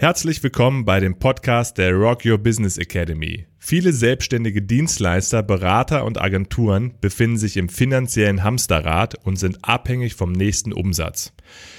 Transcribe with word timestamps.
Herzlich 0.00 0.40
willkommen 0.44 0.84
bei 0.84 1.00
dem 1.00 1.18
Podcast 1.18 1.76
der 1.76 1.92
Rock 1.92 2.24
Your 2.24 2.38
Business 2.38 2.78
Academy. 2.78 3.48
Viele 3.58 3.92
selbstständige 3.92 4.62
Dienstleister, 4.62 5.42
Berater 5.42 6.04
und 6.04 6.20
Agenturen 6.20 6.94
befinden 7.00 7.36
sich 7.36 7.56
im 7.56 7.68
finanziellen 7.68 8.44
Hamsterrad 8.44 9.16
und 9.26 9.40
sind 9.40 9.58
abhängig 9.62 10.14
vom 10.14 10.30
nächsten 10.30 10.72
Umsatz. 10.72 11.32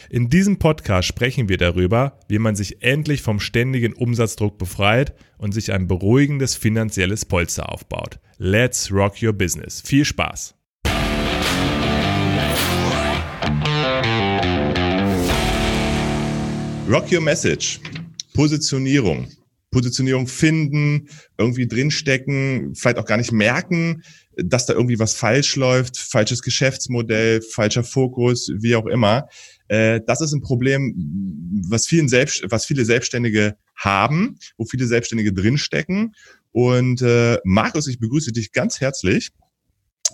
In 0.10 0.28
diesem 0.28 0.60
Podcast 0.60 1.08
sprechen 1.08 1.48
wir 1.48 1.56
darüber, 1.56 2.20
wie 2.28 2.40
man 2.40 2.58
sich 2.58 2.84
endlich 2.84 3.22
vom 3.22 3.40
ständigen 3.40 3.94
Umsatzdruck 3.94 4.58
befreit 4.58 5.16
und 5.38 5.54
sich 5.54 5.72
ein 5.72 5.88
beruhigendes 5.88 6.56
finanzielles 6.56 7.24
Polster 7.24 7.72
aufbaut. 7.72 8.20
Let's 8.38 8.92
Rock 8.92 9.24
Your 9.24 9.32
Business. 9.32 9.80
Viel 9.80 10.04
Spaß! 10.04 10.56
Rock 16.90 17.12
Your 17.14 17.22
Message. 17.22 17.80
Positionierung. 18.34 19.28
Positionierung 19.72 20.28
finden, 20.28 21.10
irgendwie 21.38 21.68
drinstecken, 21.68 22.74
vielleicht 22.76 22.98
auch 22.98 23.06
gar 23.06 23.18
nicht 23.18 23.32
merken, 23.32 24.02
dass 24.36 24.66
da 24.66 24.74
irgendwie 24.74 25.00
was 25.00 25.14
falsch 25.14 25.56
läuft, 25.56 25.98
falsches 25.98 26.42
Geschäftsmodell, 26.42 27.42
falscher 27.42 27.84
Fokus, 27.84 28.52
wie 28.56 28.76
auch 28.76 28.88
immer. 28.88 29.28
Äh, 29.68 30.02
das 30.06 30.22
ist 30.22 30.34
ein 30.34 30.42
Problem, 30.42 31.62
was, 31.68 31.88
vielen 31.88 32.08
Selbst, 32.08 32.44
was 32.50 32.66
viele 32.66 32.86
Selbstständige 32.86 33.58
haben, 33.76 34.38
wo 34.58 34.66
viele 34.66 34.88
Selbstständige 34.88 35.34
drinstecken. 35.34 36.16
Und 36.52 37.02
äh, 37.02 37.38
Markus, 37.44 37.88
ich 37.88 38.00
begrüße 38.00 38.32
dich 38.32 38.52
ganz 38.52 38.82
herzlich 38.82 39.30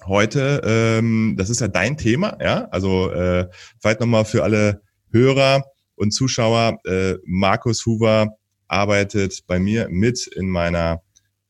heute. 0.05 0.61
Ähm, 0.65 1.35
das 1.37 1.49
ist 1.49 1.61
ja 1.61 1.67
dein 1.67 1.97
Thema, 1.97 2.37
ja. 2.41 2.67
Also 2.71 3.11
äh, 3.11 3.47
vielleicht 3.79 4.01
nochmal 4.01 4.25
für 4.25 4.43
alle 4.43 4.81
Hörer 5.11 5.63
und 5.95 6.11
Zuschauer. 6.11 6.79
Äh, 6.85 7.15
Markus 7.25 7.85
Hoover 7.85 8.37
arbeitet 8.67 9.43
bei 9.47 9.59
mir 9.59 9.87
mit 9.89 10.27
in 10.27 10.49
meiner 10.49 11.01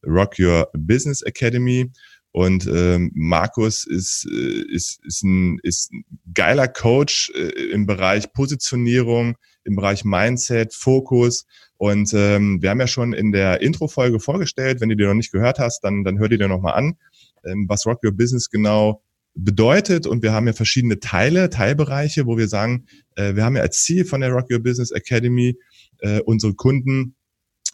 Rock 0.06 0.40
Your 0.40 0.70
Business 0.74 1.22
Academy. 1.22 1.92
Und 2.32 2.68
ähm, 2.68 3.12
Markus 3.16 3.88
ist, 3.88 4.28
äh, 4.30 4.64
ist, 4.70 5.00
ist, 5.06 5.24
ein, 5.24 5.58
ist 5.64 5.94
ein 5.94 6.04
geiler 6.34 6.68
Coach 6.68 7.32
äh, 7.34 7.72
im 7.72 7.86
Bereich 7.86 8.34
Positionierung, 8.34 9.38
im 9.64 9.78
Bereich 9.78 10.04
Mindset, 10.04 10.74
Fokus. 10.74 11.46
Und 11.78 12.14
ähm, 12.14 12.62
wir 12.62 12.72
haben 12.72 12.82
ja 12.82 12.88
schon 12.88 13.14
in 13.14 13.32
der 13.32 13.62
Intro-Folge 13.62 14.20
vorgestellt, 14.20 14.82
wenn 14.82 14.90
du 14.90 14.98
die 14.98 15.06
noch 15.06 15.14
nicht 15.14 15.32
gehört 15.32 15.60
hast, 15.60 15.82
dann, 15.86 16.04
dann 16.04 16.20
hör 16.20 16.28
dir 16.28 16.38
dir 16.38 16.50
nochmal 16.50 16.74
an, 16.74 16.98
ähm, 17.46 17.68
was 17.70 17.86
Rock 17.86 18.04
Your 18.04 18.12
Business 18.12 18.50
genau 18.50 19.02
bedeutet. 19.36 20.08
Und 20.08 20.24
wir 20.24 20.34
haben 20.34 20.48
ja 20.48 20.54
verschiedene 20.54 21.00
Teile, 21.00 21.50
Teilbereiche, 21.50 22.26
wo 22.26 22.38
wir 22.38 22.48
sagen, 22.48 22.86
äh, 23.16 23.36
wir 23.36 23.44
haben 23.44 23.56
ja 23.56 23.62
als 23.62 23.84
Ziel 23.84 24.06
von 24.06 24.22
der 24.22 24.32
Rock 24.32 24.52
Your 24.52 24.60
Business 24.60 24.92
Academy, 24.92 25.58
äh, 26.00 26.22
unsere 26.22 26.54
Kunden 26.54 27.16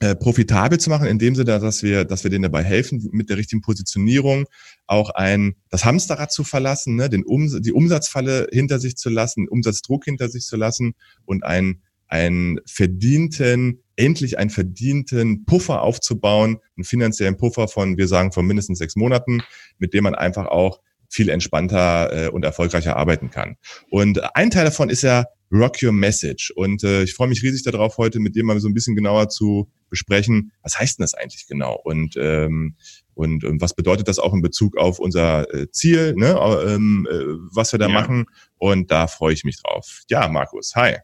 äh, 0.01 0.15
profitabel 0.15 0.79
zu 0.79 0.89
machen, 0.89 1.07
in 1.07 1.19
dem 1.19 1.35
Sinne, 1.35 1.59
dass 1.59 1.83
wir, 1.83 2.05
dass 2.05 2.23
wir 2.23 2.31
denen 2.31 2.41
dabei 2.41 2.63
helfen, 2.63 3.07
mit 3.11 3.29
der 3.29 3.37
richtigen 3.37 3.61
Positionierung 3.61 4.45
auch 4.87 5.11
ein, 5.11 5.55
das 5.69 5.85
Hamsterrad 5.85 6.31
zu 6.31 6.43
verlassen, 6.43 6.95
ne, 6.95 7.07
den 7.07 7.23
um, 7.23 7.61
die 7.61 7.71
Umsatzfalle 7.71 8.47
hinter 8.51 8.79
sich 8.79 8.97
zu 8.97 9.09
lassen, 9.09 9.47
Umsatzdruck 9.47 10.05
hinter 10.05 10.27
sich 10.27 10.43
zu 10.43 10.57
lassen 10.57 10.93
und 11.25 11.43
einen, 11.43 11.83
einen 12.07 12.59
verdienten, 12.65 13.83
endlich 13.95 14.39
einen 14.39 14.49
verdienten 14.49 15.45
Puffer 15.45 15.83
aufzubauen, 15.83 16.57
einen 16.75 16.83
finanziellen 16.83 17.37
Puffer 17.37 17.67
von, 17.67 17.97
wir 17.97 18.07
sagen, 18.07 18.31
von 18.31 18.47
mindestens 18.47 18.79
sechs 18.79 18.95
Monaten, 18.95 19.43
mit 19.77 19.93
dem 19.93 20.03
man 20.03 20.15
einfach 20.15 20.47
auch 20.47 20.79
viel 21.11 21.29
entspannter 21.29 22.27
äh, 22.27 22.29
und 22.29 22.43
erfolgreicher 22.45 22.95
arbeiten 22.95 23.29
kann. 23.29 23.57
Und 23.89 24.35
ein 24.35 24.49
Teil 24.49 24.65
davon 24.65 24.89
ist 24.89 25.03
ja 25.03 25.25
Rock 25.51 25.83
Your 25.83 25.91
Message. 25.91 26.51
Und 26.55 26.83
äh, 26.83 27.03
ich 27.03 27.13
freue 27.13 27.27
mich 27.27 27.43
riesig 27.43 27.63
darauf, 27.63 27.97
heute 27.97 28.19
mit 28.19 28.35
dir 28.35 28.45
mal 28.45 28.59
so 28.59 28.69
ein 28.69 28.73
bisschen 28.73 28.95
genauer 28.95 29.27
zu 29.29 29.69
besprechen, 29.89 30.53
was 30.63 30.79
heißt 30.79 30.97
denn 30.97 31.03
das 31.03 31.13
eigentlich 31.13 31.45
genau? 31.47 31.75
Und, 31.83 32.15
ähm, 32.17 32.77
und, 33.13 33.43
und 33.43 33.61
was 33.61 33.75
bedeutet 33.75 34.07
das 34.07 34.19
auch 34.19 34.33
in 34.33 34.41
Bezug 34.41 34.77
auf 34.77 34.99
unser 34.99 35.53
äh, 35.53 35.69
Ziel, 35.69 36.15
ne? 36.15 36.39
ähm, 36.65 37.07
äh, 37.11 37.13
was 37.53 37.73
wir 37.73 37.79
da 37.79 37.87
ja. 37.87 37.93
machen? 37.93 38.25
Und 38.57 38.89
da 38.89 39.07
freue 39.07 39.33
ich 39.33 39.43
mich 39.43 39.61
drauf. 39.61 40.03
Ja, 40.09 40.29
Markus, 40.29 40.73
hi. 40.75 40.95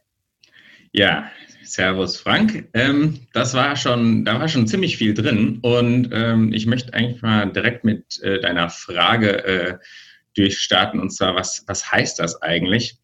Ja, 0.93 1.29
Servus 1.67 2.17
Frank. 2.17 2.69
Ähm, 2.73 3.19
das 3.33 3.53
war 3.53 3.75
schon, 3.75 4.25
da 4.25 4.39
war 4.39 4.47
schon 4.47 4.67
ziemlich 4.67 4.97
viel 4.97 5.13
drin 5.13 5.59
und 5.61 6.09
ähm, 6.11 6.53
ich 6.53 6.65
möchte 6.65 6.93
eigentlich 6.93 7.21
mal 7.21 7.51
direkt 7.51 7.83
mit 7.83 8.21
äh, 8.23 8.39
deiner 8.39 8.69
Frage 8.69 9.45
äh, 9.45 9.77
durchstarten 10.35 10.99
und 10.99 11.11
zwar, 11.11 11.35
was, 11.35 11.63
was 11.67 11.91
heißt 11.91 12.19
das 12.19 12.41
eigentlich? 12.41 12.97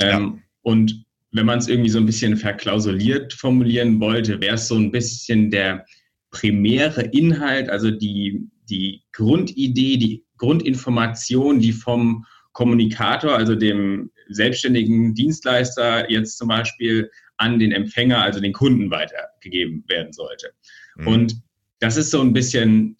Ähm, 0.00 0.34
ja. 0.36 0.42
Und 0.62 1.04
wenn 1.32 1.46
man 1.46 1.58
es 1.58 1.68
irgendwie 1.68 1.90
so 1.90 1.98
ein 1.98 2.06
bisschen 2.06 2.36
verklausuliert 2.36 3.32
formulieren 3.32 4.00
wollte, 4.00 4.40
wäre 4.40 4.54
es 4.54 4.68
so 4.68 4.76
ein 4.76 4.90
bisschen 4.90 5.50
der 5.50 5.84
primäre 6.30 7.02
Inhalt, 7.02 7.68
also 7.68 7.90
die, 7.90 8.48
die 8.68 9.02
Grundidee, 9.12 9.96
die 9.96 10.24
Grundinformation, 10.36 11.60
die 11.60 11.72
vom 11.72 12.24
Kommunikator, 12.52 13.34
also 13.34 13.54
dem 13.56 14.10
selbstständigen 14.28 15.14
Dienstleister 15.14 16.10
jetzt 16.10 16.38
zum 16.38 16.48
Beispiel 16.48 17.10
an 17.36 17.58
den 17.58 17.72
Empfänger, 17.72 18.22
also 18.22 18.40
den 18.40 18.52
Kunden 18.52 18.90
weitergegeben 18.90 19.84
werden 19.88 20.12
sollte. 20.12 20.52
Mhm. 20.96 21.06
Und 21.06 21.42
das 21.80 21.96
ist 21.96 22.10
so 22.10 22.20
ein 22.20 22.32
bisschen, 22.32 22.96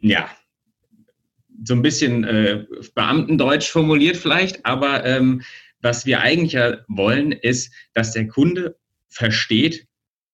ja, 0.00 0.30
so 1.64 1.74
ein 1.74 1.82
bisschen 1.82 2.24
äh, 2.24 2.64
Beamtendeutsch 2.94 3.68
formuliert 3.68 4.16
vielleicht, 4.16 4.64
aber 4.64 5.04
ähm, 5.04 5.42
was 5.82 6.06
wir 6.06 6.20
eigentlich 6.20 6.52
ja 6.52 6.78
wollen, 6.88 7.32
ist, 7.32 7.72
dass 7.94 8.12
der 8.12 8.28
Kunde 8.28 8.76
versteht, 9.08 9.86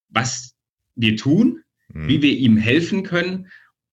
was 0.08 0.54
wir 0.94 1.16
tun, 1.16 1.62
mhm. 1.88 2.08
wie 2.08 2.22
wir 2.22 2.32
ihm 2.32 2.56
helfen 2.56 3.02
können, 3.02 3.48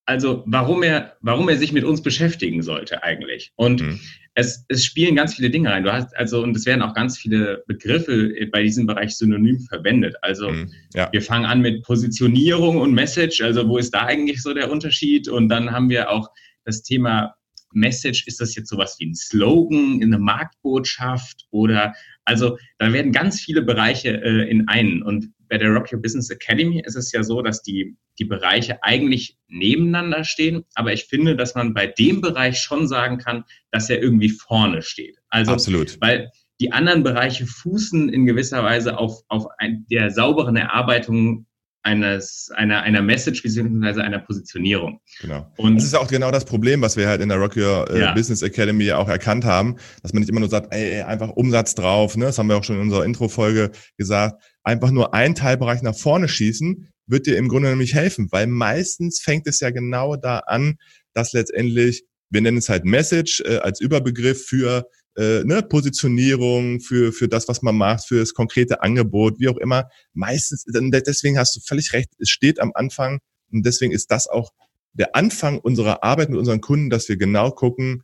also 0.06 0.44
warum 0.46 0.84
er, 0.84 1.16
warum 1.22 1.47
er 1.47 1.58
sich 1.58 1.72
mit 1.72 1.85
uns 1.85 2.03
beschäftigen 2.03 2.62
sollte 2.62 3.03
eigentlich. 3.03 3.53
Und 3.56 3.81
mhm 3.81 4.00
es, 4.35 4.66
es 4.67 4.83
spielen 4.83 5.16
ganz 5.16 5.35
viele 5.35 5.49
Dinge 5.49 5.69
rein. 5.69 5.83
Du 5.83 5.94
hast 5.94 6.16
also, 6.17 6.41
und 6.41 6.55
es 6.55 6.66
werden 6.66 6.81
auch 6.81 6.94
ganz 6.94 7.17
viele 7.17 7.63
Begriffe 7.67 8.33
bei 8.51 8.63
diesem 8.63 8.88
Bereich 8.88 9.16
synonym 9.16 9.59
verwendet. 9.59 10.16
Also 10.21 10.49
mhm, 10.49 10.71
ja. 10.94 11.09
wir 11.11 11.21
fangen 11.21 11.45
an 11.45 11.61
mit 11.61 11.83
Positionierung 11.83 12.77
und 12.77 12.93
Message. 12.93 13.41
Also 13.41 13.67
wo 13.67 13.77
ist 13.77 13.93
da 13.93 14.05
eigentlich 14.05 14.41
so 14.41 14.53
der 14.53 14.72
Unterschied? 14.72 15.27
Und 15.27 15.49
dann 15.49 15.72
haben 15.72 15.89
wir 15.89 16.09
auch 16.09 16.29
das 16.66 16.81
Thema 16.81 17.35
Message. 17.73 18.25
Ist 18.25 18.41
das 18.41 18.55
jetzt 18.55 18.69
sowas 18.69 18.95
wie 18.99 19.07
ein 19.07 19.16
Slogan, 19.16 19.99
eine 20.01 20.17
Marktbotschaft 20.17 21.45
oder 21.51 21.93
also 22.25 22.57
da 22.79 22.91
werden 22.91 23.11
ganz 23.11 23.39
viele 23.41 23.61
Bereiche 23.61 24.09
äh, 24.09 24.49
in 24.49 24.67
einen. 24.67 25.03
Und 25.03 25.29
bei 25.49 25.57
der 25.57 25.69
Rock 25.69 25.91
Your 25.91 26.01
Business 26.01 26.29
Academy 26.29 26.81
ist 26.85 26.95
es 26.95 27.11
ja 27.11 27.23
so, 27.23 27.41
dass 27.41 27.61
die, 27.61 27.95
die 28.19 28.25
Bereiche 28.25 28.81
eigentlich 28.83 29.37
nebeneinander 29.47 30.23
stehen. 30.23 30.65
Aber 30.75 30.93
ich 30.93 31.05
finde, 31.05 31.35
dass 31.35 31.55
man 31.55 31.73
bei 31.73 31.87
dem 31.87 32.21
Bereich 32.21 32.59
schon 32.59 32.87
sagen 32.87 33.17
kann, 33.17 33.43
dass 33.71 33.89
er 33.89 34.01
irgendwie 34.01 34.29
vorne 34.29 34.81
steht. 34.81 35.17
Also, 35.29 35.53
Absolut. 35.53 35.99
Weil 36.01 36.31
die 36.59 36.71
anderen 36.71 37.03
Bereiche 37.03 37.45
fußen 37.45 38.09
in 38.09 38.25
gewisser 38.25 38.63
Weise 38.63 38.97
auf, 38.97 39.21
auf 39.27 39.47
ein, 39.57 39.85
der 39.89 40.11
sauberen 40.11 40.55
Erarbeitung 40.55 41.45
eines, 41.83 42.49
einer, 42.55 42.81
einer 42.81 43.01
Message 43.01 43.44
bzw. 43.44 44.01
einer 44.01 44.19
Positionierung. 44.19 44.99
Genau. 45.21 45.51
Und 45.57 45.75
das 45.75 45.83
ist 45.83 45.95
auch 45.95 46.07
genau 46.07 46.31
das 46.31 46.45
Problem, 46.45 46.81
was 46.81 46.97
wir 46.97 47.07
halt 47.07 47.21
in 47.21 47.29
der 47.29 47.38
Rock 47.38 47.57
Your 47.57 47.89
äh, 47.91 47.99
ja. 47.99 48.13
Business 48.13 48.41
Academy 48.41 48.91
auch 48.91 49.09
erkannt 49.09 49.45
haben, 49.45 49.75
dass 50.01 50.13
man 50.13 50.22
nicht 50.22 50.29
immer 50.29 50.39
nur 50.39 50.49
sagt, 50.49 50.73
ey, 50.73 51.01
einfach 51.01 51.29
Umsatz 51.29 51.75
drauf, 51.75 52.17
ne? 52.17 52.25
Das 52.25 52.39
haben 52.39 52.47
wir 52.47 52.57
auch 52.57 52.63
schon 52.63 52.77
in 52.77 52.83
unserer 52.83 53.05
Intro-Folge 53.05 53.72
gesagt. 53.97 54.41
Einfach 54.63 54.91
nur 54.91 55.13
einen 55.13 55.35
Teilbereich 55.35 55.81
nach 55.81 55.95
vorne 55.95 56.29
schießen, 56.29 56.89
wird 57.05 57.27
dir 57.27 57.38
im 57.38 57.49
Grunde 57.49 57.69
nämlich 57.69 57.93
helfen, 57.93 58.29
weil 58.31 58.47
meistens 58.47 59.19
fängt 59.19 59.45
es 59.47 59.59
ja 59.59 59.69
genau 59.69 60.16
da 60.16 60.39
an, 60.39 60.75
dass 61.13 61.33
letztendlich, 61.33 62.05
wir 62.29 62.41
nennen 62.41 62.57
es 62.57 62.69
halt 62.69 62.85
Message 62.85 63.41
äh, 63.41 63.57
als 63.57 63.81
Überbegriff 63.81 64.45
für 64.45 64.85
äh, 65.16 65.44
ne, 65.44 65.62
Positionierung, 65.62 66.79
für, 66.79 67.13
für 67.13 67.28
das, 67.28 67.47
was 67.47 67.62
man 67.62 67.75
macht, 67.75 68.07
für 68.07 68.19
das 68.19 68.34
konkrete 68.34 68.81
Angebot, 68.81 69.40
wie 69.40 69.50
auch 69.50 69.57
immer. 69.57 69.90
Meistens, 70.13 70.66
deswegen 70.66 71.38
hast 71.38 71.56
du 71.56 71.59
völlig 71.62 71.94
recht, 71.94 72.09
es 72.19 72.29
steht 72.29 72.59
am 72.59 72.72
Anfang 72.73 73.20
und 73.52 73.66
deswegen 73.66 73.93
ist 73.93 74.11
das 74.11 74.28
auch 74.28 74.52
der 74.93 75.16
Anfang 75.16 75.59
unserer 75.59 76.03
Arbeit 76.03 76.29
mit 76.29 76.40
unseren 76.40 76.61
Kunden, 76.61 76.90
dass 76.90 77.09
wir 77.09 77.17
genau 77.17 77.52
gucken, 77.52 78.03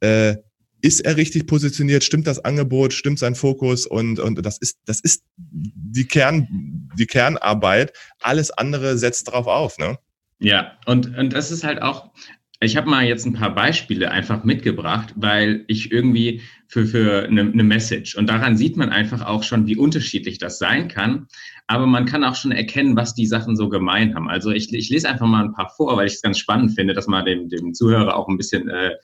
äh, 0.00 0.36
ist 0.80 1.00
er 1.00 1.16
richtig 1.16 1.46
positioniert, 1.46 2.04
stimmt 2.04 2.26
das 2.26 2.44
Angebot, 2.44 2.92
stimmt 2.92 3.18
sein 3.18 3.34
Fokus 3.34 3.86
und, 3.86 4.20
und 4.20 4.44
das 4.44 4.58
ist, 4.58 4.78
das 4.84 5.00
ist 5.00 5.24
die 5.36 6.06
Kern, 6.06 6.88
die 6.96 7.06
Kernarbeit. 7.06 7.92
Alles 8.20 8.50
andere 8.50 8.96
setzt 8.96 9.28
darauf 9.28 9.46
auf, 9.46 9.78
ne? 9.78 9.98
Ja, 10.38 10.78
und, 10.86 11.16
und 11.18 11.32
das 11.32 11.50
ist 11.50 11.64
halt 11.64 11.82
auch, 11.82 12.12
ich 12.60 12.76
habe 12.76 12.90
mal 12.90 13.04
jetzt 13.04 13.24
ein 13.24 13.34
paar 13.34 13.54
Beispiele 13.54 14.10
einfach 14.10 14.42
mitgebracht, 14.42 15.14
weil 15.16 15.64
ich 15.68 15.92
irgendwie 15.92 16.42
für, 16.66 16.86
für 16.86 17.24
eine, 17.24 17.42
eine 17.42 17.62
Message 17.62 18.16
und 18.16 18.28
daran 18.28 18.56
sieht 18.56 18.76
man 18.76 18.90
einfach 18.90 19.24
auch 19.24 19.44
schon, 19.44 19.66
wie 19.66 19.76
unterschiedlich 19.76 20.38
das 20.38 20.58
sein 20.58 20.88
kann. 20.88 21.28
Aber 21.68 21.86
man 21.86 22.04
kann 22.04 22.24
auch 22.24 22.34
schon 22.34 22.50
erkennen, 22.50 22.96
was 22.96 23.14
die 23.14 23.26
Sachen 23.26 23.56
so 23.56 23.68
gemein 23.68 24.14
haben. 24.14 24.28
Also 24.28 24.50
ich, 24.50 24.72
ich 24.72 24.90
lese 24.90 25.08
einfach 25.08 25.26
mal 25.26 25.44
ein 25.44 25.52
paar 25.52 25.70
vor, 25.70 25.96
weil 25.96 26.08
ich 26.08 26.14
es 26.14 26.22
ganz 26.22 26.38
spannend 26.38 26.74
finde, 26.74 26.94
dass 26.94 27.06
man 27.06 27.24
dem, 27.24 27.48
dem 27.48 27.74
Zuhörer 27.74 28.16
auch 28.16 28.26
ein 28.26 28.36
bisschen 28.36 28.68
äh, 28.68 28.94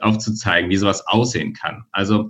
aufzuzeigen, 0.00 0.68
wie 0.68 0.76
sowas 0.76 1.06
aussehen 1.06 1.54
kann. 1.54 1.84
Also 1.92 2.28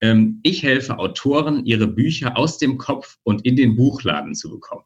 ähm, 0.00 0.40
ich 0.42 0.62
helfe 0.62 0.98
Autoren, 0.98 1.64
ihre 1.66 1.86
Bücher 1.86 2.36
aus 2.36 2.58
dem 2.58 2.78
Kopf 2.78 3.18
und 3.22 3.44
in 3.44 3.56
den 3.56 3.76
Buchladen 3.76 4.34
zu 4.34 4.50
bekommen. 4.50 4.84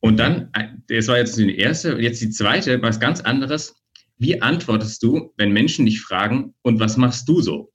Und 0.00 0.18
dann, 0.18 0.50
äh, 0.54 0.68
das 0.88 1.08
war 1.08 1.18
jetzt 1.18 1.36
die 1.36 1.56
erste, 1.56 1.98
jetzt 2.00 2.20
die 2.20 2.30
zweite, 2.30 2.80
was 2.82 3.00
ganz 3.00 3.20
anderes. 3.20 3.74
Wie 4.18 4.40
antwortest 4.42 5.02
du, 5.02 5.32
wenn 5.36 5.52
Menschen 5.52 5.86
dich 5.86 6.00
fragen, 6.00 6.54
und 6.62 6.80
was 6.80 6.96
machst 6.96 7.28
du 7.28 7.40
so? 7.40 7.72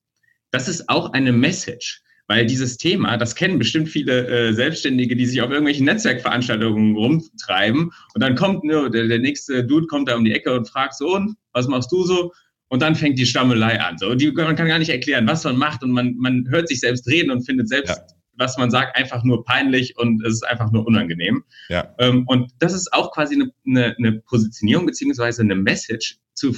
Das 0.51 0.68
ist 0.68 0.89
auch 0.89 1.13
eine 1.13 1.31
Message. 1.31 2.01
Weil 2.27 2.48
dieses 2.48 2.77
Thema, 2.77 3.18
das 3.18 3.36
kennen 3.36 3.60
bestimmt 3.60 3.88
viele 3.88 4.27
äh, 4.27 4.54
Selbstständige, 4.54 5.16
die 5.16 5.27
sich 5.27 5.42
auf 5.42 5.50
irgendwelchen 5.51 5.86
Netzwerkveranstaltungen 5.86 6.95
rumtreiben. 6.95 7.92
Und 8.16 8.24
dann 8.24 8.36
kommt 8.36 8.63
nur 8.63 8.89
der, 8.89 9.07
der 9.07 9.19
nächste 9.19 9.63
Dude 9.63 9.86
kommt 9.86 10.10
da 10.10 10.16
um 10.16 10.25
die 10.25 10.31
Ecke 10.31 10.51
und 10.54 10.68
fragt 10.68 10.95
so, 10.95 11.16
und 11.16 11.36
was 11.54 11.68
machst 11.68 11.92
du 11.92 12.04
so? 12.04 12.31
Und 12.69 12.81
dann 12.81 12.95
fängt 12.95 13.19
die 13.19 13.27
Stammelei 13.27 13.80
an. 13.80 14.00
So, 14.00 14.16
die, 14.16 14.31
man 14.31 14.56
kann 14.56 14.68
gar 14.68 14.80
nicht 14.80 14.89
erklären, 14.89 15.27
was 15.27 15.44
man 15.44 15.56
macht 15.56 15.83
und 15.83 15.92
man, 15.92 16.16
man 16.18 16.48
hört 16.50 16.68
sich 16.68 16.80
selbst 16.80 17.07
reden 17.07 17.30
und 17.30 17.45
findet 17.45 17.69
selbst, 17.69 17.95
ja. 17.95 18.16
Was 18.37 18.57
man 18.57 18.71
sagt, 18.71 18.97
einfach 18.97 19.23
nur 19.23 19.43
peinlich 19.43 19.97
und 19.97 20.25
es 20.25 20.33
ist 20.33 20.47
einfach 20.47 20.71
nur 20.71 20.85
unangenehm. 20.85 21.43
Ja. 21.69 21.93
Ähm, 21.99 22.25
und 22.27 22.51
das 22.59 22.73
ist 22.73 22.91
auch 22.93 23.11
quasi 23.11 23.35
eine, 23.35 23.51
eine, 23.65 23.95
eine 23.97 24.21
Positionierung 24.21 24.85
beziehungsweise 24.85 25.41
eine 25.41 25.55
Message 25.55 26.17
zu, 26.33 26.53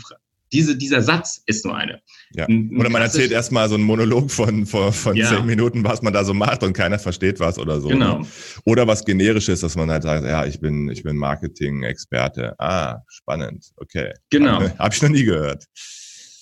diese, 0.52 0.78
dieser 0.78 1.02
Satz 1.02 1.42
ist 1.46 1.66
nur 1.66 1.76
eine. 1.76 2.02
Ja. 2.34 2.46
Oder 2.46 2.90
man 2.90 3.02
erzählt 3.02 3.32
erstmal 3.32 3.68
so 3.68 3.76
einen 3.76 3.84
Monolog 3.84 4.32
von, 4.32 4.66
von, 4.66 4.94
von 4.94 5.16
ja. 5.16 5.30
zehn 5.30 5.46
Minuten, 5.46 5.84
was 5.84 6.02
man 6.02 6.14
da 6.14 6.24
so 6.24 6.34
macht 6.34 6.64
und 6.64 6.74
keiner 6.74 7.00
versteht 7.00 7.40
was 7.40 7.60
oder 7.60 7.82
so. 7.82 7.90
Genau. 7.90 8.20
Ne? 8.20 8.28
Oder 8.66 8.88
was 8.88 9.04
generisches, 9.04 9.62
dass 9.62 9.76
man 9.76 9.90
halt 9.92 10.04
sagt, 10.04 10.26
ja, 10.26 10.46
ich 10.46 10.60
bin, 10.60 10.90
ich 10.90 11.04
bin 11.04 11.18
Marketing-Experte. 11.18 12.56
Ah, 12.60 13.02
spannend. 13.08 13.72
Okay. 13.78 14.14
Genau. 14.30 14.62
Habe 14.62 14.74
hab 14.80 14.94
ich 14.94 15.02
noch 15.02 15.10
nie 15.10 15.24
gehört. 15.24 15.66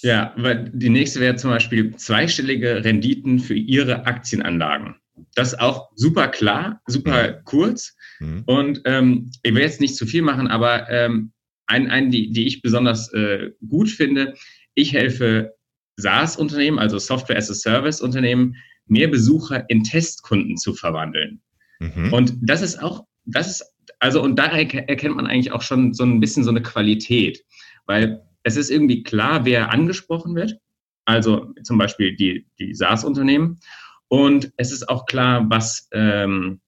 Ja, 0.01 0.33
weil 0.37 0.69
die 0.71 0.89
nächste 0.89 1.19
wäre 1.19 1.35
zum 1.35 1.49
Beispiel 1.49 1.95
zweistellige 1.95 2.83
Renditen 2.83 3.39
für 3.39 3.55
Ihre 3.55 4.05
Aktienanlagen. 4.05 4.95
Das 5.33 5.53
ist 5.53 5.59
auch 5.59 5.89
super 5.95 6.27
klar, 6.27 6.81
super 6.87 7.31
mhm. 7.31 7.43
kurz. 7.45 7.95
Mhm. 8.19 8.43
Und 8.45 8.81
ähm, 8.85 9.31
ich 9.43 9.53
will 9.53 9.61
jetzt 9.61 9.81
nicht 9.81 9.95
zu 9.95 10.05
viel 10.05 10.21
machen, 10.21 10.47
aber 10.47 10.89
ähm, 10.89 11.31
ein, 11.67 11.89
ein 11.89 12.11
die, 12.11 12.31
die 12.31 12.47
ich 12.47 12.61
besonders 12.61 13.11
äh, 13.13 13.51
gut 13.67 13.89
finde, 13.89 14.35
ich 14.73 14.93
helfe 14.93 15.53
SaaS-Unternehmen, 15.97 16.79
also 16.79 16.99
Software 16.99 17.37
as 17.37 17.49
a 17.49 17.53
Service-Unternehmen, 17.53 18.55
mehr 18.87 19.07
Besucher 19.07 19.65
in 19.69 19.83
Testkunden 19.83 20.57
zu 20.57 20.73
verwandeln. 20.73 21.41
Mhm. 21.79 22.13
Und 22.13 22.33
das 22.41 22.61
ist 22.61 22.81
auch, 22.81 23.05
das 23.25 23.47
ist, 23.47 23.65
also, 23.99 24.21
und 24.21 24.37
da 24.37 24.45
erkennt 24.45 25.15
man 25.15 25.27
eigentlich 25.27 25.51
auch 25.51 25.61
schon 25.61 25.93
so 25.93 26.03
ein 26.03 26.19
bisschen 26.19 26.43
so 26.43 26.49
eine 26.49 26.61
Qualität, 26.61 27.43
weil 27.85 28.21
es 28.43 28.57
ist 28.57 28.69
irgendwie 28.69 29.03
klar, 29.03 29.45
wer 29.45 29.71
angesprochen 29.71 30.35
wird, 30.35 30.59
also 31.05 31.53
zum 31.63 31.77
Beispiel 31.77 32.15
die, 32.15 32.47
die 32.59 32.73
SaaS-Unternehmen. 32.73 33.59
Und 34.07 34.51
es 34.57 34.71
ist 34.71 34.87
auch 34.89 35.05
klar, 35.05 35.45
was, 35.49 35.87
ähm, 35.91 36.61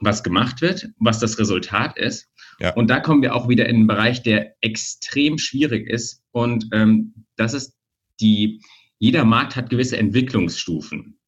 was 0.00 0.22
gemacht 0.22 0.60
wird, 0.60 0.88
was 0.98 1.20
das 1.20 1.38
Resultat 1.38 1.96
ist. 1.96 2.28
Ja. 2.60 2.74
Und 2.74 2.90
da 2.90 3.00
kommen 3.00 3.22
wir 3.22 3.34
auch 3.34 3.48
wieder 3.48 3.66
in 3.68 3.76
einen 3.76 3.86
Bereich, 3.86 4.22
der 4.22 4.54
extrem 4.60 5.38
schwierig 5.38 5.88
ist. 5.88 6.22
Und 6.32 6.66
ähm, 6.72 7.14
das 7.36 7.54
ist 7.54 7.74
die, 8.20 8.60
jeder 8.98 9.24
Markt 9.24 9.56
hat 9.56 9.70
gewisse 9.70 9.96
Entwicklungsstufen. 9.96 11.18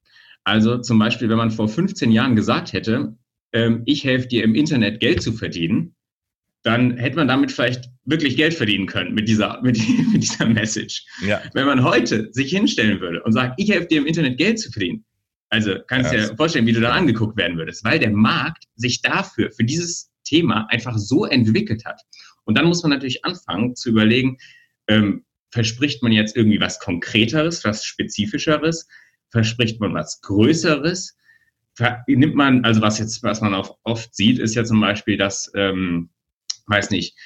Also 0.45 0.79
zum 0.79 0.99
Beispiel, 0.99 1.29
wenn 1.29 1.39
man 1.39 1.51
vor 1.51 1.69
15 1.69 2.13
Jahren 2.13 2.37
gesagt 2.37 2.73
hätte, 2.73 3.17
ähm, 3.53 3.83
ich 3.87 4.05
helfe 4.05 4.29
dir 4.29 4.45
im 4.45 4.55
Internet 4.55 5.01
Geld 5.01 5.23
zu 5.23 5.33
verdienen, 5.33 5.95
dann 6.63 6.97
hätte 6.97 7.17
man 7.17 7.29
damit 7.29 7.53
vielleicht 7.53 7.91
wirklich 8.05 8.37
Geld 8.37 8.55
verdienen 8.55 8.87
können 8.87 9.15
mit 9.15 9.29
dieser, 9.29 9.61
mit, 9.63 9.79
mit 10.13 10.23
dieser 10.23 10.47
Message. 10.47 11.05
Ja. 11.27 11.41
Wenn 11.55 11.67
man 11.67 11.85
heute 11.85 12.29
sich 12.33 12.51
hinstellen 12.51 13.01
würde 13.01 13.23
und 13.23 13.33
sagt, 13.33 13.61
ich 13.61 13.71
helfe 13.71 13.87
dir 13.87 13.99
im 13.99 14.07
Internet 14.07 14.39
Geld 14.39 14.59
zu 14.59 14.71
verdienen, 14.71 15.05
also 15.55 15.77
kannst 15.87 16.13
du 16.13 16.17
ja. 16.17 16.27
dir 16.27 16.37
vorstellen, 16.37 16.67
wie 16.67 16.73
du 16.73 16.81
dann 16.81 16.91
angeguckt 16.91 17.37
werden 17.37 17.57
würdest, 17.57 17.85
weil 17.85 18.01
der 18.01 18.11
Markt 18.11 18.65
sich 18.75 19.03
dafür, 19.03 19.53
für 19.53 19.63
dieses 19.63 20.11
Thema 20.25 20.67
einfach 20.71 20.99
so 20.99 21.25
entwickelt 21.27 21.85
hat. 21.85 22.01
Und 22.45 22.59
dann 22.59 22.67
muss 22.67 22.83
man 22.83 22.91
natürlich 22.91 23.25
anfangen 23.25 23.77
zu 23.77 23.91
überlegen, 23.91 24.39
ähm, 24.89 25.25
verspricht 25.51 26.03
man 26.03 26.11
jetzt 26.11 26.37
irgendwie 26.37 26.61
was 26.61 26.81
Konkreteres, 26.81 27.65
was 27.65 27.85
Spezifischeres? 27.85 28.89
Verspricht 29.31 29.81
man 29.81 29.95
was 29.95 30.21
Größeres? 30.23 31.17
Nimmt 32.09 32.35
man, 32.35 32.65
also 32.65 32.81
was 32.81 32.99
jetzt, 32.99 33.23
was 33.23 33.41
man 33.41 33.55
auch 33.55 33.79
oft 33.85 34.15
sieht, 34.15 34.41
ist 34.41 34.57
ja 34.57 34.65
zum 34.65 34.81
Beispiel, 34.81 35.17
dass, 35.17 35.53
ähm, 35.55 36.11
weiß 36.67 36.91
nicht, 36.91 37.17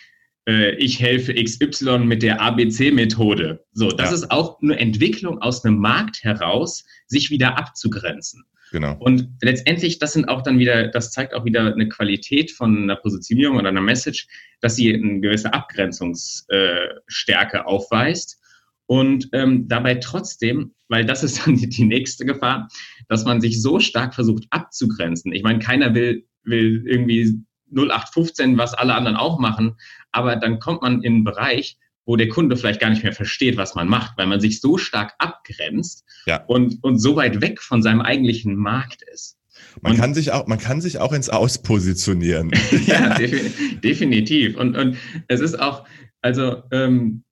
äh, 0.48 0.74
ich 0.76 0.98
helfe 0.98 1.34
XY 1.34 1.98
mit 1.98 2.22
der 2.22 2.40
ABC-Methode. 2.40 3.62
So, 3.72 3.90
das 3.90 4.08
ja. 4.08 4.16
ist 4.16 4.30
auch 4.30 4.60
eine 4.62 4.78
Entwicklung 4.78 5.42
aus 5.42 5.62
einem 5.64 5.78
Markt 5.78 6.24
heraus, 6.24 6.84
sich 7.06 7.30
wieder 7.30 7.58
abzugrenzen. 7.58 8.44
Genau. 8.72 8.96
Und 8.98 9.28
letztendlich, 9.42 9.98
das 9.98 10.14
sind 10.14 10.28
auch 10.28 10.42
dann 10.42 10.58
wieder, 10.58 10.88
das 10.88 11.12
zeigt 11.12 11.34
auch 11.34 11.44
wieder 11.44 11.72
eine 11.72 11.88
Qualität 11.88 12.50
von 12.50 12.84
einer 12.84 12.96
Positionierung 12.96 13.58
oder 13.58 13.68
einer 13.68 13.80
Message, 13.80 14.26
dass 14.60 14.76
sie 14.76 14.92
eine 14.92 15.20
gewisse 15.20 15.52
Abgrenzungsstärke 15.52 17.58
äh, 17.58 17.64
aufweist. 17.64 18.40
Und 18.86 19.28
ähm, 19.32 19.68
dabei 19.68 19.96
trotzdem, 19.96 20.74
weil 20.88 21.04
das 21.04 21.22
ist 21.22 21.46
dann 21.46 21.56
die, 21.56 21.68
die 21.68 21.84
nächste 21.84 22.24
Gefahr, 22.24 22.68
dass 23.08 23.24
man 23.24 23.42
sich 23.42 23.60
so 23.60 23.80
stark 23.80 24.14
versucht 24.14 24.46
abzugrenzen. 24.50 25.32
Ich 25.32 25.42
meine, 25.42 25.58
keiner 25.58 25.94
will, 25.94 26.26
will 26.42 26.84
irgendwie 26.86 27.42
0815, 27.74 28.58
was 28.58 28.74
alle 28.74 28.94
anderen 28.94 29.16
auch 29.16 29.38
machen, 29.38 29.76
aber 30.12 30.36
dann 30.36 30.58
kommt 30.58 30.82
man 30.82 31.02
in 31.02 31.14
einen 31.14 31.24
Bereich, 31.24 31.76
wo 32.06 32.16
der 32.16 32.28
Kunde 32.28 32.56
vielleicht 32.56 32.80
gar 32.80 32.90
nicht 32.90 33.02
mehr 33.02 33.12
versteht, 33.12 33.56
was 33.58 33.74
man 33.74 33.86
macht, 33.86 34.16
weil 34.16 34.26
man 34.26 34.40
sich 34.40 34.60
so 34.60 34.78
stark 34.78 35.12
abgrenzt 35.18 36.04
ja. 36.26 36.42
und, 36.46 36.82
und 36.82 36.98
so 36.98 37.16
weit 37.16 37.42
weg 37.42 37.60
von 37.60 37.82
seinem 37.82 38.00
eigentlichen 38.00 38.56
Markt 38.56 39.02
ist. 39.12 39.36
Man 39.82 39.92
und, 39.92 39.98
kann 39.98 40.14
sich 40.14 40.32
auch, 40.32 40.46
man 40.46 40.58
kann 40.58 40.80
sich 40.80 40.98
auch 40.98 41.12
ins 41.12 41.28
Aus 41.28 41.62
positionieren. 41.62 42.50
ja, 42.86 43.18
definitiv. 43.84 44.56
Und, 44.56 44.76
und 44.76 44.96
es 45.28 45.40
ist 45.40 45.60
auch, 45.60 45.86
also 46.22 46.62
ähm, 46.70 47.24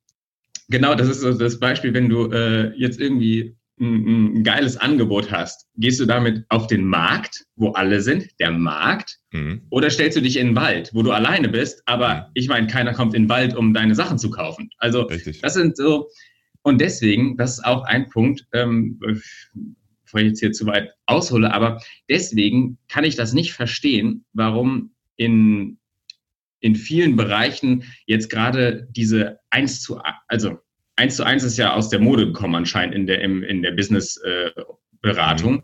genau, 0.68 0.94
das 0.94 1.08
ist 1.08 1.20
so 1.20 1.32
das 1.32 1.58
Beispiel, 1.58 1.94
wenn 1.94 2.08
du 2.08 2.30
äh, 2.30 2.72
jetzt 2.76 3.00
irgendwie 3.00 3.56
ein, 3.80 4.36
ein, 4.38 4.44
geiles 4.44 4.76
Angebot 4.76 5.30
hast, 5.30 5.66
gehst 5.76 6.00
du 6.00 6.06
damit 6.06 6.44
auf 6.48 6.66
den 6.66 6.86
Markt, 6.86 7.44
wo 7.56 7.70
alle 7.72 8.00
sind, 8.00 8.28
der 8.40 8.50
Markt, 8.50 9.18
mhm. 9.32 9.62
oder 9.70 9.90
stellst 9.90 10.16
du 10.16 10.22
dich 10.22 10.38
in 10.38 10.48
den 10.48 10.56
Wald, 10.56 10.90
wo 10.94 11.02
du 11.02 11.12
alleine 11.12 11.48
bist, 11.48 11.82
aber 11.86 12.14
mhm. 12.14 12.22
ich 12.34 12.48
meine, 12.48 12.66
keiner 12.66 12.94
kommt 12.94 13.14
in 13.14 13.24
den 13.24 13.28
Wald, 13.28 13.54
um 13.54 13.74
deine 13.74 13.94
Sachen 13.94 14.18
zu 14.18 14.30
kaufen. 14.30 14.70
Also 14.78 15.02
Richtig. 15.02 15.40
das 15.40 15.54
sind 15.54 15.76
so, 15.76 16.08
und 16.62 16.80
deswegen, 16.80 17.36
das 17.36 17.58
ist 17.58 17.64
auch 17.64 17.84
ein 17.84 18.08
Punkt, 18.08 18.46
ähm, 18.52 18.98
bevor 18.98 20.20
ich 20.20 20.26
jetzt 20.26 20.40
hier 20.40 20.52
zu 20.52 20.66
weit 20.66 20.92
aushole, 21.06 21.52
aber 21.52 21.80
deswegen 22.08 22.78
kann 22.88 23.04
ich 23.04 23.16
das 23.16 23.34
nicht 23.34 23.52
verstehen, 23.52 24.24
warum 24.32 24.92
in, 25.16 25.78
in 26.60 26.74
vielen 26.74 27.16
Bereichen 27.16 27.84
jetzt 28.06 28.30
gerade 28.30 28.88
diese 28.90 29.38
eins 29.50 29.82
zu, 29.82 30.00
also 30.28 30.58
eins 30.96 31.16
zu 31.16 31.24
eins 31.24 31.44
ist 31.44 31.56
ja 31.56 31.74
aus 31.74 31.88
der 31.88 32.00
Mode 32.00 32.26
gekommen 32.26 32.54
anscheinend 32.54 32.94
in 32.94 33.06
der, 33.06 33.20
im, 33.20 33.42
in 33.42 33.62
der 33.62 33.72
Business-Beratung. 33.72 35.54
Äh, 35.54 35.58
mhm. 35.58 35.62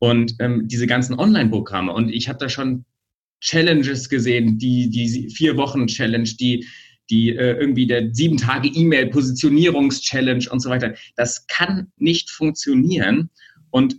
Und 0.00 0.34
ähm, 0.38 0.68
diese 0.68 0.86
ganzen 0.86 1.18
Online-Programme. 1.18 1.92
Und 1.92 2.10
ich 2.10 2.28
habe 2.28 2.38
da 2.38 2.48
schon 2.48 2.84
Challenges 3.40 4.08
gesehen, 4.08 4.58
die, 4.58 4.90
die 4.90 5.30
vier 5.30 5.56
Wochen 5.56 5.88
Challenge, 5.88 6.28
die, 6.38 6.66
die 7.10 7.30
äh, 7.30 7.58
irgendwie 7.58 7.86
der 7.86 8.14
sieben 8.14 8.36
Tage 8.36 8.68
E-Mail-Positionierungs-Challenge 8.68 10.46
und 10.50 10.60
so 10.60 10.70
weiter. 10.70 10.94
Das 11.16 11.46
kann 11.48 11.92
nicht 11.96 12.30
funktionieren. 12.30 13.30
Und 13.70 13.96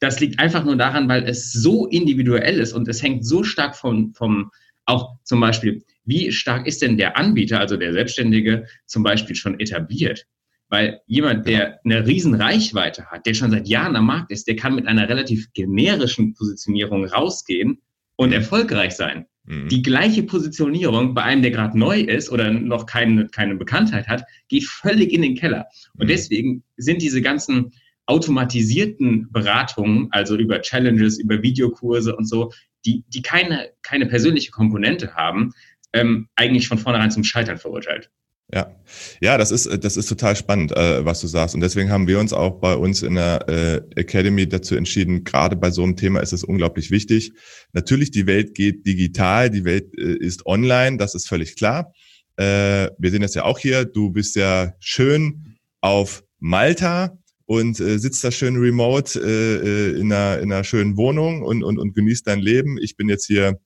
das 0.00 0.20
liegt 0.20 0.40
einfach 0.40 0.64
nur 0.64 0.76
daran, 0.76 1.08
weil 1.08 1.24
es 1.24 1.52
so 1.52 1.86
individuell 1.86 2.58
ist 2.58 2.72
und 2.72 2.88
es 2.88 3.02
hängt 3.02 3.24
so 3.24 3.44
stark 3.44 3.76
vom, 3.76 4.12
vom 4.14 4.50
auch 4.86 5.16
zum 5.22 5.40
Beispiel, 5.40 5.82
wie 6.04 6.32
stark 6.32 6.66
ist 6.66 6.82
denn 6.82 6.96
der 6.96 7.16
Anbieter, 7.16 7.60
also 7.60 7.76
der 7.76 7.92
Selbstständige, 7.92 8.66
zum 8.86 9.02
Beispiel 9.02 9.36
schon 9.36 9.58
etabliert? 9.58 10.26
Weil 10.68 11.00
jemand, 11.06 11.46
der 11.46 11.80
eine 11.84 12.06
riesen 12.06 12.34
Reichweite 12.34 13.06
hat, 13.06 13.26
der 13.26 13.34
schon 13.34 13.50
seit 13.50 13.68
Jahren 13.68 13.96
am 13.96 14.06
Markt 14.06 14.30
ist, 14.30 14.46
der 14.48 14.56
kann 14.56 14.74
mit 14.74 14.86
einer 14.86 15.08
relativ 15.08 15.52
generischen 15.52 16.34
Positionierung 16.34 17.04
rausgehen 17.04 17.82
und 18.16 18.28
mhm. 18.30 18.34
erfolgreich 18.34 18.94
sein. 18.94 19.26
Mhm. 19.44 19.68
Die 19.68 19.82
gleiche 19.82 20.22
Positionierung 20.22 21.14
bei 21.14 21.22
einem, 21.22 21.42
der 21.42 21.50
gerade 21.50 21.78
neu 21.78 22.00
ist 22.00 22.30
oder 22.30 22.50
noch 22.50 22.86
keine, 22.86 23.28
keine 23.28 23.56
Bekanntheit 23.56 24.08
hat, 24.08 24.24
geht 24.48 24.64
völlig 24.64 25.12
in 25.12 25.22
den 25.22 25.34
Keller. 25.34 25.66
Und 25.94 26.06
mhm. 26.06 26.08
deswegen 26.08 26.64
sind 26.76 27.02
diese 27.02 27.22
ganzen 27.22 27.72
automatisierten 28.06 29.30
Beratungen, 29.32 30.08
also 30.10 30.36
über 30.36 30.60
Challenges, 30.60 31.18
über 31.18 31.42
Videokurse 31.42 32.14
und 32.14 32.28
so, 32.28 32.52
die, 32.84 33.04
die 33.08 33.22
keine, 33.22 33.70
keine 33.82 34.06
persönliche 34.06 34.50
Komponente 34.50 35.14
haben, 35.14 35.52
ähm, 35.92 36.28
eigentlich 36.36 36.68
von 36.68 36.78
vornherein 36.78 37.10
zum 37.10 37.24
Scheitern 37.24 37.58
verurteilt. 37.58 38.10
Ja, 38.52 38.76
ja, 39.22 39.38
das 39.38 39.50
ist 39.50 39.66
das 39.82 39.96
ist 39.96 40.06
total 40.06 40.36
spannend, 40.36 40.70
äh, 40.76 41.04
was 41.04 41.20
du 41.20 41.26
sagst. 41.26 41.54
Und 41.54 41.62
deswegen 41.62 41.90
haben 41.90 42.06
wir 42.06 42.20
uns 42.20 42.32
auch 42.32 42.60
bei 42.60 42.74
uns 42.74 43.02
in 43.02 43.14
der 43.14 43.48
äh, 43.48 44.00
Academy 44.00 44.46
dazu 44.46 44.76
entschieden. 44.76 45.24
Gerade 45.24 45.56
bei 45.56 45.70
so 45.70 45.82
einem 45.82 45.96
Thema 45.96 46.20
ist 46.20 46.32
es 46.32 46.44
unglaublich 46.44 46.90
wichtig. 46.90 47.32
Natürlich, 47.72 48.10
die 48.10 48.26
Welt 48.26 48.54
geht 48.54 48.86
digital, 48.86 49.48
die 49.48 49.64
Welt 49.64 49.86
äh, 49.98 50.16
ist 50.18 50.44
online, 50.46 50.98
das 50.98 51.14
ist 51.14 51.26
völlig 51.26 51.56
klar. 51.56 51.92
Äh, 52.36 52.90
wir 52.98 53.10
sehen 53.10 53.22
das 53.22 53.34
ja 53.34 53.44
auch 53.44 53.58
hier. 53.58 53.86
Du 53.86 54.10
bist 54.10 54.36
ja 54.36 54.74
schön 54.78 55.56
auf 55.80 56.22
Malta 56.38 57.16
und 57.46 57.80
äh, 57.80 57.98
sitzt 57.98 58.24
da 58.24 58.30
schön 58.30 58.56
remote 58.56 59.18
äh, 59.20 59.94
äh, 59.94 60.00
in, 60.00 60.12
einer, 60.12 60.40
in 60.40 60.52
einer 60.52 60.64
schönen 60.64 60.96
Wohnung 60.96 61.42
und, 61.42 61.62
und, 61.62 61.78
und 61.78 61.94
genießt 61.94 62.26
dein 62.26 62.40
Leben. 62.40 62.78
Ich 62.78 62.96
bin 62.96 63.08
jetzt 63.08 63.26
hier 63.26 63.60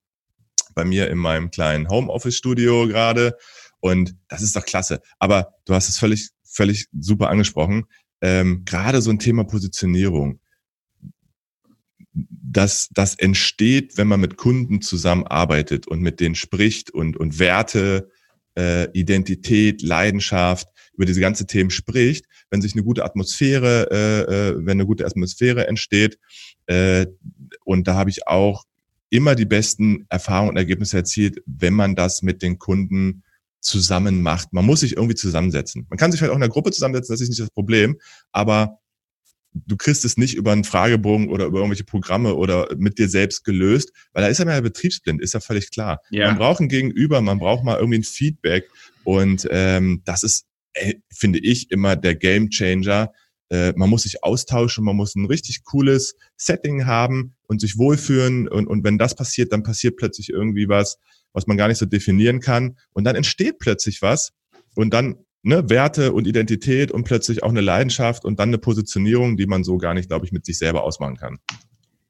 bei 0.74 0.84
mir 0.84 1.08
in 1.10 1.18
meinem 1.18 1.50
kleinen 1.50 1.88
Homeoffice-Studio 1.88 2.88
gerade 2.88 3.36
und 3.80 4.16
das 4.28 4.42
ist 4.42 4.56
doch 4.56 4.64
klasse. 4.64 5.00
Aber 5.18 5.54
du 5.64 5.74
hast 5.74 5.88
es 5.88 5.98
völlig, 5.98 6.30
völlig 6.44 6.86
super 6.98 7.30
angesprochen. 7.30 7.84
Ähm, 8.20 8.64
gerade 8.64 9.00
so 9.00 9.10
ein 9.10 9.18
Thema 9.18 9.44
Positionierung. 9.44 10.40
Das, 12.12 12.88
das 12.92 13.14
entsteht, 13.14 13.96
wenn 13.96 14.08
man 14.08 14.20
mit 14.20 14.36
Kunden 14.36 14.80
zusammenarbeitet 14.80 15.86
und 15.86 16.00
mit 16.00 16.18
denen 16.18 16.34
spricht 16.34 16.90
und, 16.90 17.16
und 17.16 17.38
Werte, 17.38 18.10
äh, 18.56 18.90
Identität, 18.92 19.82
Leidenschaft, 19.82 20.66
über 20.98 21.06
diese 21.06 21.20
ganze 21.20 21.46
Themen 21.46 21.70
spricht, 21.70 22.26
wenn 22.50 22.60
sich 22.60 22.74
eine 22.74 22.82
gute 22.82 23.04
Atmosphäre, 23.04 23.88
äh, 23.90 24.48
äh, 24.48 24.56
wenn 24.58 24.72
eine 24.72 24.86
gute 24.86 25.06
Atmosphäre 25.06 25.68
entsteht. 25.68 26.18
Äh, 26.66 27.06
und 27.64 27.86
da 27.86 27.94
habe 27.94 28.10
ich 28.10 28.26
auch 28.26 28.64
immer 29.10 29.36
die 29.36 29.46
besten 29.46 30.06
Erfahrungen 30.08 30.50
und 30.50 30.56
Ergebnisse 30.56 30.96
erzielt, 30.96 31.40
wenn 31.46 31.72
man 31.72 31.94
das 31.94 32.22
mit 32.22 32.42
den 32.42 32.58
Kunden 32.58 33.22
zusammen 33.60 34.22
macht. 34.22 34.52
Man 34.52 34.66
muss 34.66 34.80
sich 34.80 34.96
irgendwie 34.96 35.14
zusammensetzen. 35.14 35.86
Man 35.88 35.98
kann 35.98 36.10
sich 36.10 36.18
vielleicht 36.18 36.32
auch 36.32 36.36
in 36.36 36.42
einer 36.42 36.52
Gruppe 36.52 36.72
zusammensetzen, 36.72 37.12
das 37.12 37.20
ist 37.20 37.28
nicht 37.28 37.40
das 37.40 37.50
Problem, 37.50 37.96
aber 38.32 38.80
du 39.52 39.76
kriegst 39.76 40.04
es 40.04 40.16
nicht 40.16 40.34
über 40.34 40.50
einen 40.52 40.64
Fragebogen 40.64 41.28
oder 41.28 41.46
über 41.46 41.58
irgendwelche 41.58 41.84
Programme 41.84 42.34
oder 42.34 42.68
mit 42.76 42.98
dir 42.98 43.08
selbst 43.08 43.44
gelöst, 43.44 43.92
weil 44.12 44.22
da 44.22 44.28
ist 44.28 44.38
ja 44.38 44.44
mal 44.44 44.60
betriebsblind, 44.62 45.22
ist 45.22 45.34
ja 45.34 45.40
völlig 45.40 45.70
klar. 45.70 46.00
Ja. 46.10 46.26
Man 46.26 46.38
braucht 46.38 46.60
ein 46.60 46.68
Gegenüber, 46.68 47.20
man 47.20 47.38
braucht 47.38 47.64
mal 47.64 47.78
irgendwie 47.78 48.00
ein 48.00 48.04
Feedback 48.04 48.68
und 49.04 49.46
ähm, 49.50 50.02
das 50.04 50.22
ist, 50.22 50.46
finde 51.12 51.38
ich, 51.38 51.70
immer 51.70 51.96
der 51.96 52.14
Game 52.14 52.50
Changer. 52.50 53.12
Äh, 53.50 53.72
man 53.76 53.88
muss 53.88 54.02
sich 54.02 54.22
austauschen, 54.22 54.84
man 54.84 54.96
muss 54.96 55.14
ein 55.14 55.26
richtig 55.26 55.64
cooles 55.64 56.16
Setting 56.36 56.86
haben 56.86 57.34
und 57.46 57.60
sich 57.60 57.78
wohlfühlen 57.78 58.48
und, 58.48 58.66
und 58.66 58.84
wenn 58.84 58.98
das 58.98 59.14
passiert, 59.14 59.52
dann 59.52 59.62
passiert 59.62 59.96
plötzlich 59.96 60.28
irgendwie 60.28 60.68
was, 60.68 60.98
was 61.32 61.46
man 61.46 61.56
gar 61.56 61.68
nicht 61.68 61.78
so 61.78 61.86
definieren 61.86 62.40
kann 62.40 62.76
und 62.92 63.04
dann 63.04 63.16
entsteht 63.16 63.58
plötzlich 63.58 64.02
was 64.02 64.32
und 64.74 64.92
dann 64.92 65.16
ne, 65.42 65.68
Werte 65.70 66.12
und 66.12 66.26
Identität 66.26 66.92
und 66.92 67.04
plötzlich 67.04 67.42
auch 67.42 67.50
eine 67.50 67.60
Leidenschaft 67.60 68.24
und 68.24 68.38
dann 68.38 68.50
eine 68.50 68.58
Positionierung, 68.58 69.36
die 69.36 69.46
man 69.46 69.64
so 69.64 69.78
gar 69.78 69.94
nicht, 69.94 70.08
glaube 70.08 70.26
ich, 70.26 70.32
mit 70.32 70.44
sich 70.44 70.58
selber 70.58 70.84
ausmachen 70.84 71.16
kann. 71.16 71.38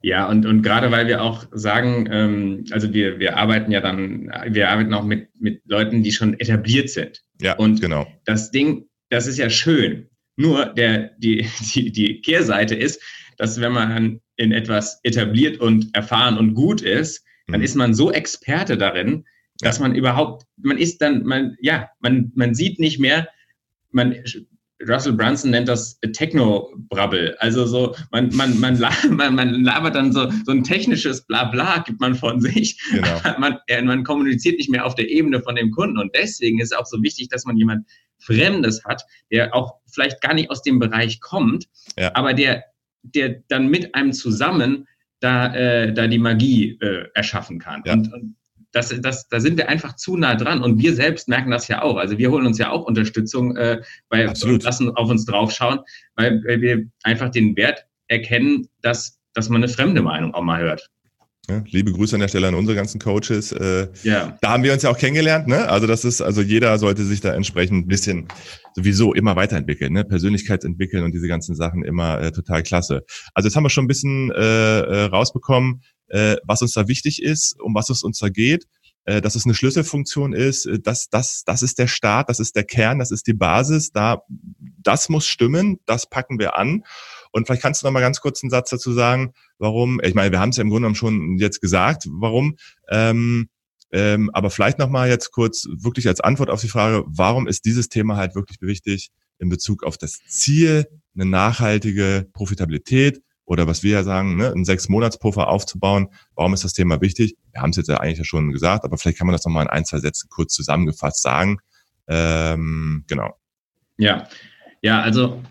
Ja, 0.00 0.28
und, 0.28 0.46
und 0.46 0.62
gerade 0.62 0.92
weil 0.92 1.08
wir 1.08 1.22
auch 1.22 1.46
sagen, 1.50 2.08
ähm, 2.10 2.64
also 2.70 2.92
wir, 2.92 3.18
wir 3.18 3.36
arbeiten 3.36 3.72
ja 3.72 3.80
dann, 3.80 4.30
wir 4.48 4.70
arbeiten 4.70 4.94
auch 4.94 5.04
mit, 5.04 5.28
mit 5.40 5.60
Leuten, 5.64 6.02
die 6.02 6.12
schon 6.12 6.38
etabliert 6.38 6.88
sind. 6.88 7.22
Ja, 7.40 7.56
und 7.56 7.80
genau. 7.80 8.06
Das 8.24 8.50
Ding, 8.50 8.86
das 9.10 9.26
ist 9.26 9.38
ja 9.38 9.50
schön. 9.50 10.08
Nur 10.36 10.66
der, 10.66 11.10
die, 11.18 11.48
die, 11.74 11.90
die 11.90 12.20
Kehrseite 12.20 12.76
ist, 12.76 13.02
dass 13.38 13.60
wenn 13.60 13.72
man 13.72 14.20
in 14.36 14.52
etwas 14.52 15.00
etabliert 15.02 15.60
und 15.60 15.94
erfahren 15.94 16.38
und 16.38 16.54
gut 16.54 16.80
ist, 16.80 17.24
dann 17.48 17.60
mhm. 17.60 17.64
ist 17.64 17.74
man 17.74 17.94
so 17.94 18.12
Experte 18.12 18.76
darin, 18.76 19.24
dass 19.60 19.80
man 19.80 19.94
überhaupt, 19.94 20.44
man 20.56 20.78
ist 20.78 20.98
dann, 20.98 21.24
man, 21.24 21.56
ja, 21.60 21.88
man, 21.98 22.30
man 22.36 22.54
sieht 22.54 22.78
nicht 22.78 23.00
mehr, 23.00 23.28
man, 23.90 24.14
Russell 24.86 25.12
Brunson 25.14 25.50
nennt 25.50 25.68
das 25.68 25.98
Techno-Brabbel. 26.12 27.36
Also 27.38 27.66
so, 27.66 27.96
man, 28.12 28.34
man, 28.34 28.58
man, 28.60 28.78
man, 29.10 29.34
man 29.34 29.62
labert 29.62 29.94
dann 29.94 30.12
so, 30.12 30.30
so 30.44 30.52
ein 30.52 30.62
technisches 30.62 31.26
Blabla, 31.26 31.78
gibt 31.78 32.00
man 32.00 32.14
von 32.14 32.40
sich. 32.40 32.80
Genau. 32.90 33.20
Man, 33.38 33.58
man 33.84 34.04
kommuniziert 34.04 34.58
nicht 34.58 34.70
mehr 34.70 34.84
auf 34.84 34.94
der 34.94 35.08
Ebene 35.08 35.40
von 35.40 35.54
dem 35.54 35.70
Kunden. 35.70 35.98
Und 35.98 36.14
deswegen 36.14 36.60
ist 36.60 36.72
es 36.72 36.78
auch 36.78 36.86
so 36.86 37.02
wichtig, 37.02 37.28
dass 37.28 37.44
man 37.44 37.56
jemand 37.56 37.86
Fremdes 38.18 38.84
hat, 38.84 39.02
der 39.30 39.54
auch 39.54 39.74
vielleicht 39.86 40.20
gar 40.20 40.34
nicht 40.34 40.50
aus 40.50 40.62
dem 40.62 40.78
Bereich 40.78 41.20
kommt, 41.20 41.66
ja. 41.96 42.10
aber 42.14 42.34
der, 42.34 42.64
der 43.02 43.42
dann 43.48 43.68
mit 43.68 43.94
einem 43.94 44.12
zusammen 44.12 44.86
da, 45.20 45.54
äh, 45.54 45.92
da 45.92 46.06
die 46.06 46.18
Magie 46.18 46.78
äh, 46.80 47.08
erschaffen 47.14 47.58
kann. 47.58 47.82
Ja. 47.84 47.92
Und, 47.94 48.12
und 48.12 48.36
das, 48.72 48.94
das, 49.00 49.28
da 49.28 49.40
sind 49.40 49.56
wir 49.56 49.68
einfach 49.68 49.96
zu 49.96 50.16
nah 50.16 50.34
dran 50.34 50.62
und 50.62 50.78
wir 50.78 50.94
selbst 50.94 51.28
merken 51.28 51.50
das 51.50 51.68
ja 51.68 51.82
auch. 51.82 51.96
Also 51.96 52.18
wir 52.18 52.30
holen 52.30 52.46
uns 52.46 52.58
ja 52.58 52.70
auch 52.70 52.84
Unterstützung 52.84 53.56
äh, 53.56 53.82
bei 54.08 54.28
Absolut. 54.28 54.62
lassen 54.62 54.94
auf 54.94 55.08
uns 55.08 55.24
draufschauen, 55.24 55.80
weil, 56.16 56.42
weil 56.44 56.60
wir 56.60 56.84
einfach 57.02 57.30
den 57.30 57.56
Wert 57.56 57.86
erkennen, 58.08 58.68
dass, 58.82 59.18
dass 59.32 59.48
man 59.48 59.62
eine 59.62 59.72
fremde 59.72 60.02
Meinung 60.02 60.34
auch 60.34 60.42
mal 60.42 60.60
hört. 60.60 60.90
Ja, 61.50 61.64
liebe 61.70 61.92
Grüße 61.92 62.14
an 62.14 62.20
der 62.20 62.28
Stelle 62.28 62.48
an 62.48 62.54
unsere 62.54 62.76
ganzen 62.76 63.00
Coaches. 63.00 63.52
Äh, 63.52 63.88
ja. 64.02 64.36
Da 64.42 64.50
haben 64.50 64.62
wir 64.64 64.72
uns 64.74 64.82
ja 64.82 64.90
auch 64.90 64.98
kennengelernt, 64.98 65.46
ne? 65.46 65.66
Also 65.68 65.86
das 65.86 66.04
ist, 66.04 66.20
also 66.20 66.42
jeder 66.42 66.78
sollte 66.78 67.04
sich 67.04 67.22
da 67.22 67.32
entsprechend 67.32 67.86
ein 67.86 67.88
bisschen 67.88 68.28
sowieso 68.74 69.14
immer 69.14 69.34
weiterentwickeln, 69.34 69.94
ne? 69.94 70.04
Persönlichkeitsentwickeln 70.04 71.04
und 71.04 71.12
diese 71.12 71.26
ganzen 71.26 71.54
Sachen 71.54 71.84
immer 71.84 72.20
äh, 72.20 72.32
total 72.32 72.62
klasse. 72.62 73.02
Also 73.32 73.48
jetzt 73.48 73.56
haben 73.56 73.64
wir 73.64 73.70
schon 73.70 73.84
ein 73.84 73.88
bisschen 73.88 74.30
äh, 74.30 74.80
äh, 74.80 75.04
rausbekommen, 75.04 75.82
äh, 76.08 76.36
was 76.44 76.60
uns 76.60 76.74
da 76.74 76.86
wichtig 76.86 77.22
ist, 77.22 77.58
um 77.58 77.74
was 77.74 77.88
es 77.88 78.02
uns 78.02 78.18
da 78.18 78.28
geht, 78.28 78.66
äh, 79.06 79.22
dass 79.22 79.34
es 79.34 79.46
eine 79.46 79.54
Schlüsselfunktion 79.54 80.34
ist, 80.34 80.66
äh, 80.66 80.78
das, 80.80 81.08
das, 81.08 81.44
das 81.46 81.62
ist 81.62 81.78
der 81.78 81.86
Start, 81.86 82.28
das 82.28 82.40
ist 82.40 82.56
der 82.56 82.64
Kern, 82.64 82.98
das 82.98 83.10
ist 83.10 83.26
die 83.26 83.32
Basis, 83.32 83.90
da, 83.90 84.20
das 84.82 85.08
muss 85.08 85.26
stimmen, 85.26 85.78
das 85.86 86.10
packen 86.10 86.38
wir 86.38 86.58
an. 86.58 86.84
Und 87.38 87.46
vielleicht 87.46 87.62
kannst 87.62 87.82
du 87.82 87.86
noch 87.86 87.92
mal 87.92 88.00
ganz 88.00 88.20
kurz 88.20 88.42
einen 88.42 88.50
Satz 88.50 88.70
dazu 88.70 88.92
sagen, 88.92 89.32
warum, 89.58 90.00
ich 90.02 90.14
meine, 90.14 90.30
wir 90.30 90.40
haben 90.40 90.50
es 90.50 90.56
ja 90.56 90.62
im 90.62 90.68
Grunde 90.68 90.82
genommen 90.82 90.94
schon 90.94 91.38
jetzt 91.38 91.60
gesagt, 91.60 92.04
warum, 92.10 92.56
ähm, 92.90 93.48
ähm, 93.90 94.30
aber 94.34 94.50
vielleicht 94.50 94.78
noch 94.78 94.90
mal 94.90 95.08
jetzt 95.08 95.30
kurz 95.30 95.66
wirklich 95.70 96.06
als 96.08 96.20
Antwort 96.20 96.50
auf 96.50 96.60
die 96.60 96.68
Frage, 96.68 97.04
warum 97.06 97.48
ist 97.48 97.64
dieses 97.64 97.88
Thema 97.88 98.16
halt 98.16 98.34
wirklich 98.34 98.60
wichtig 98.60 99.10
in 99.38 99.48
Bezug 99.48 99.84
auf 99.84 99.96
das 99.96 100.20
Ziel, 100.28 100.86
eine 101.14 101.24
nachhaltige 101.24 102.28
Profitabilität 102.32 103.22
oder 103.44 103.66
was 103.66 103.82
wir 103.82 103.92
ja 103.92 104.02
sagen, 104.02 104.36
ne, 104.36 104.52
einen 104.52 104.66
Sechs-Monats-Puffer 104.66 105.48
aufzubauen. 105.48 106.08
Warum 106.34 106.52
ist 106.52 106.64
das 106.64 106.74
Thema 106.74 107.00
wichtig? 107.00 107.36
Wir 107.52 107.62
haben 107.62 107.70
es 107.70 107.76
jetzt 107.76 107.88
ja 107.88 107.98
eigentlich 107.98 108.28
schon 108.28 108.52
gesagt, 108.52 108.84
aber 108.84 108.98
vielleicht 108.98 109.18
kann 109.18 109.26
man 109.26 109.32
das 109.32 109.44
noch 109.44 109.52
mal 109.52 109.62
in 109.62 109.68
ein, 109.68 109.86
zwei 109.86 110.00
Sätzen 110.00 110.28
kurz 110.28 110.52
zusammengefasst 110.52 111.22
sagen. 111.22 111.58
Ähm, 112.08 113.04
genau. 113.08 113.38
Ja, 113.96 114.28
ja, 114.82 115.00
also 115.00 115.42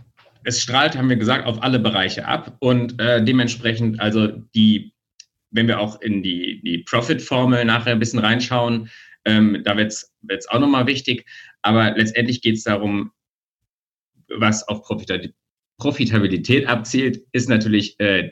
es 0.48 0.62
strahlt, 0.62 0.98
haben 0.98 1.10
wir 1.10 1.18
gesagt, 1.18 1.46
auf 1.46 1.62
alle 1.62 1.78
Bereiche 1.78 2.26
ab. 2.26 2.56
Und 2.60 3.02
äh, 3.02 3.22
dementsprechend, 3.24 4.00
also 4.00 4.28
die, 4.56 4.94
wenn 5.52 5.68
wir 5.68 5.80
auch 5.82 6.02
in 6.02 6.24
die, 6.24 6.62
die 6.64 6.78
Profit-Formel 6.80 7.66
nachher 7.66 7.92
ein 7.92 8.00
bisschen 8.00 8.20
reinschauen, 8.20 8.90
ähm, 9.26 9.62
da 9.66 9.76
wird 9.76 9.92
es 9.92 10.48
auch 10.48 10.60
nochmal 10.60 10.88
wichtig, 10.88 11.26
aber 11.64 11.92
letztendlich 11.98 12.42
geht 12.42 12.56
es 12.56 12.64
darum, 12.64 13.12
was 14.30 14.66
auf 14.70 14.84
Profitabilität 15.78 16.66
abzielt, 16.68 17.24
ist 17.34 17.50
natürlich 17.50 18.00
äh, 18.00 18.32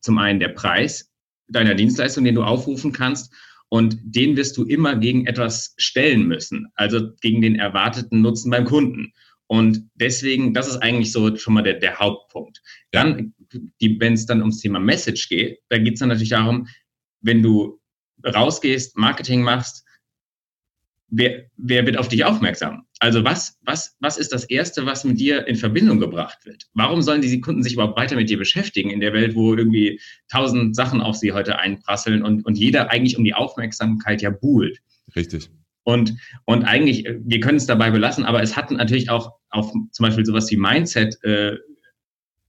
zum 0.00 0.18
einen 0.18 0.40
der 0.40 0.48
Preis 0.48 1.12
deiner 1.46 1.76
Dienstleistung, 1.76 2.24
den 2.24 2.34
du 2.34 2.42
aufrufen 2.42 2.92
kannst. 2.92 3.32
Und 3.68 3.98
den 4.02 4.36
wirst 4.36 4.56
du 4.56 4.64
immer 4.64 4.96
gegen 4.96 5.26
etwas 5.26 5.74
stellen 5.78 6.26
müssen, 6.26 6.72
also 6.74 7.12
gegen 7.20 7.40
den 7.40 7.54
erwarteten 7.54 8.20
Nutzen 8.20 8.50
beim 8.50 8.64
Kunden. 8.64 9.12
Und 9.52 9.90
deswegen, 9.96 10.54
das 10.54 10.66
ist 10.66 10.78
eigentlich 10.78 11.12
so 11.12 11.36
schon 11.36 11.52
mal 11.52 11.60
der, 11.60 11.74
der 11.74 11.98
Hauptpunkt. 11.98 12.62
Dann, 12.90 13.34
wenn 13.78 14.14
es 14.14 14.24
dann 14.24 14.40
ums 14.40 14.60
Thema 14.60 14.80
Message 14.80 15.28
geht, 15.28 15.58
da 15.68 15.76
geht 15.76 15.92
es 15.92 16.00
dann 16.00 16.08
natürlich 16.08 16.30
darum, 16.30 16.68
wenn 17.20 17.42
du 17.42 17.78
rausgehst, 18.24 18.96
Marketing 18.96 19.42
machst, 19.42 19.84
wer, 21.08 21.50
wer 21.58 21.84
wird 21.84 21.98
auf 21.98 22.08
dich 22.08 22.24
aufmerksam? 22.24 22.86
Also 22.98 23.24
was, 23.24 23.58
was, 23.60 23.94
was 24.00 24.16
ist 24.16 24.32
das 24.32 24.44
Erste, 24.44 24.86
was 24.86 25.04
mit 25.04 25.20
dir 25.20 25.46
in 25.46 25.56
Verbindung 25.56 26.00
gebracht 26.00 26.46
wird? 26.46 26.70
Warum 26.72 27.02
sollen 27.02 27.20
diese 27.20 27.40
Kunden 27.40 27.62
sich 27.62 27.74
überhaupt 27.74 27.98
weiter 27.98 28.16
mit 28.16 28.30
dir 28.30 28.38
beschäftigen 28.38 28.88
in 28.88 29.00
der 29.00 29.12
Welt, 29.12 29.34
wo 29.34 29.54
irgendwie 29.54 30.00
tausend 30.30 30.74
Sachen 30.74 31.02
auf 31.02 31.16
sie 31.16 31.32
heute 31.32 31.58
einprasseln 31.58 32.22
und, 32.22 32.46
und 32.46 32.56
jeder 32.56 32.90
eigentlich 32.90 33.18
um 33.18 33.24
die 33.24 33.34
Aufmerksamkeit 33.34 34.22
ja 34.22 34.30
buhlt? 34.30 34.78
Richtig. 35.14 35.50
Und, 35.84 36.14
und 36.44 36.64
eigentlich, 36.64 37.08
wir 37.24 37.40
können 37.40 37.58
es 37.58 37.66
dabei 37.66 37.90
belassen, 37.90 38.24
aber 38.24 38.42
es 38.42 38.56
hat 38.56 38.70
natürlich 38.70 39.10
auch 39.10 39.32
auf 39.50 39.72
zum 39.72 40.04
Beispiel 40.04 40.24
sowas 40.24 40.50
wie 40.50 40.56
Mindset, 40.56 41.18
äh, 41.24 41.56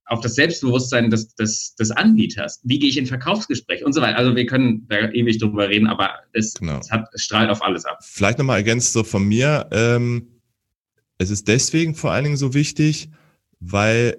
auf 0.05 0.21
das 0.21 0.35
Selbstbewusstsein 0.35 1.09
des, 1.09 1.33
des, 1.35 1.75
des 1.75 1.91
Anbieters. 1.91 2.59
Wie 2.63 2.77
gehe 2.77 2.89
ich 2.89 2.97
in 2.97 3.05
Verkaufsgespräche 3.05 3.85
und 3.85 3.93
so 3.93 4.01
weiter. 4.01 4.17
Also 4.17 4.35
wir 4.35 4.45
können 4.45 4.85
da 4.87 5.09
ewig 5.09 5.39
drüber 5.39 5.69
reden, 5.69 5.87
aber 5.87 6.11
es, 6.33 6.53
genau. 6.53 6.77
es, 6.79 6.91
hat, 6.91 7.07
es 7.13 7.23
strahlt 7.23 7.49
auf 7.49 7.63
alles 7.63 7.85
ab. 7.85 7.99
Vielleicht 8.01 8.37
nochmal 8.37 8.57
ergänzt 8.57 8.93
so 8.93 9.03
von 9.03 9.23
mir. 9.23 9.67
Ähm, 9.71 10.41
es 11.17 11.29
ist 11.29 11.47
deswegen 11.47 11.95
vor 11.95 12.11
allen 12.11 12.25
Dingen 12.25 12.37
so 12.37 12.53
wichtig, 12.53 13.09
weil 13.59 14.17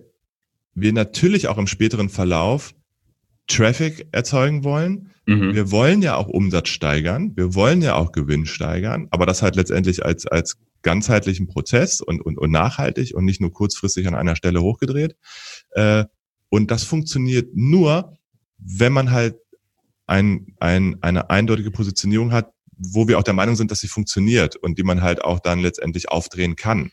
wir 0.75 0.93
natürlich 0.93 1.49
auch 1.49 1.59
im 1.59 1.67
späteren 1.67 2.09
Verlauf 2.09 2.75
Traffic 3.47 4.09
erzeugen 4.13 4.65
wollen. 4.65 5.11
Mhm. 5.27 5.55
Wir 5.55 5.71
wollen 5.71 6.03
ja 6.03 6.17
auch 6.17 6.29
Umsatz 6.29 6.69
steigern, 6.69 7.33
wir 7.37 7.55
wollen 7.55 7.83
ja 7.83 7.95
auch 7.95 8.13
Gewinn 8.13 8.47
steigern, 8.47 9.09
aber 9.11 9.27
das 9.27 9.43
halt 9.43 9.57
letztendlich 9.57 10.05
als, 10.05 10.27
als 10.27 10.57
ganzheitlichen 10.83 11.47
Prozess 11.47 12.01
und, 12.01 12.21
und, 12.21 12.39
und 12.39 12.51
nachhaltig 12.51 13.15
und 13.15 13.25
nicht 13.25 13.41
nur 13.41 13.53
kurzfristig 13.53 14.07
an 14.07 14.15
einer 14.15 14.37
Stelle 14.37 14.61
hochgedreht. 14.63 15.17
Äh, 15.71 16.05
und 16.51 16.71
das 16.71 16.85
funktioniert 16.85 17.49
nur, 17.55 18.17
wenn 18.59 18.93
man 18.93 19.11
halt 19.11 19.37
ein, 20.07 20.55
ein, 20.61 21.03
eine 21.03 21.31
eindeutige 21.31 21.71
Positionierung 21.71 22.33
hat, 22.33 22.51
wo 22.77 23.09
wir 23.09 23.19
auch 23.19 23.23
der 23.23 23.35
Meinung 23.35 23.57
sind, 23.57 23.71
dass 23.71 23.81
sie 23.81 23.89
funktioniert 23.89 24.57
und 24.57 24.79
die 24.79 24.83
man 24.83 25.03
halt 25.03 25.25
auch 25.25 25.41
dann 25.41 25.61
letztendlich 25.61 26.11
aufdrehen 26.11 26.57
kann. 26.57 26.91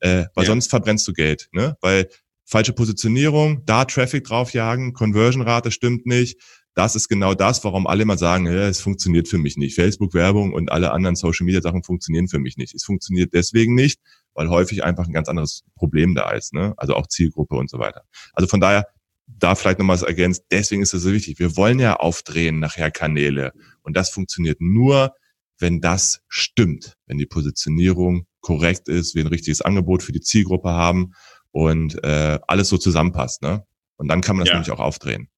Äh, 0.00 0.24
weil 0.34 0.44
ja. 0.44 0.50
sonst 0.50 0.70
verbrennst 0.70 1.06
du 1.06 1.12
Geld, 1.12 1.48
ne? 1.52 1.76
Weil 1.80 2.08
falsche 2.44 2.72
Positionierung, 2.72 3.64
da 3.64 3.84
Traffic 3.84 4.24
draufjagen, 4.24 4.92
Conversion-Rate 4.92 5.70
stimmt 5.70 6.06
nicht. 6.06 6.38
Das 6.74 6.96
ist 6.96 7.08
genau 7.08 7.34
das, 7.34 7.62
warum 7.62 7.86
alle 7.86 8.02
immer 8.02 8.18
sagen, 8.18 8.46
ja, 8.46 8.68
es 8.68 8.80
funktioniert 8.80 9.28
für 9.28 9.38
mich 9.38 9.56
nicht. 9.56 9.76
Facebook-Werbung 9.76 10.52
und 10.52 10.72
alle 10.72 10.90
anderen 10.90 11.14
Social-Media-Sachen 11.14 11.84
funktionieren 11.84 12.28
für 12.28 12.40
mich 12.40 12.56
nicht. 12.56 12.74
Es 12.74 12.84
funktioniert 12.84 13.32
deswegen 13.32 13.74
nicht, 13.74 14.00
weil 14.34 14.48
häufig 14.48 14.82
einfach 14.82 15.06
ein 15.06 15.12
ganz 15.12 15.28
anderes 15.28 15.62
Problem 15.76 16.14
da 16.14 16.32
ist, 16.32 16.52
ne? 16.52 16.74
also 16.76 16.94
auch 16.94 17.06
Zielgruppe 17.06 17.54
und 17.54 17.70
so 17.70 17.78
weiter. 17.78 18.02
Also 18.32 18.48
von 18.48 18.60
daher, 18.60 18.88
da 19.26 19.54
vielleicht 19.54 19.78
nochmal 19.78 20.02
ergänzt, 20.02 20.44
deswegen 20.50 20.82
ist 20.82 20.92
es 20.92 21.02
so 21.02 21.12
wichtig. 21.12 21.38
Wir 21.38 21.56
wollen 21.56 21.78
ja 21.78 21.96
aufdrehen 21.96 22.58
nachher 22.58 22.90
Kanäle 22.90 23.52
und 23.82 23.96
das 23.96 24.10
funktioniert 24.10 24.60
nur, 24.60 25.14
wenn 25.58 25.80
das 25.80 26.20
stimmt, 26.28 26.94
wenn 27.06 27.18
die 27.18 27.26
Positionierung 27.26 28.26
korrekt 28.40 28.88
ist, 28.88 29.14
wir 29.14 29.24
ein 29.24 29.28
richtiges 29.28 29.62
Angebot 29.62 30.02
für 30.02 30.12
die 30.12 30.20
Zielgruppe 30.20 30.70
haben 30.70 31.12
und 31.54 32.02
äh, 32.02 32.40
alles 32.48 32.68
so 32.68 32.76
zusammenpasst. 32.76 33.40
Ne? 33.40 33.64
Und 33.96 34.08
dann 34.08 34.20
kann 34.20 34.36
man 34.36 34.44
das 34.44 34.50
ja. 34.50 34.56
nämlich 34.56 34.72
auch 34.72 34.80
aufdrehen. 34.80 35.28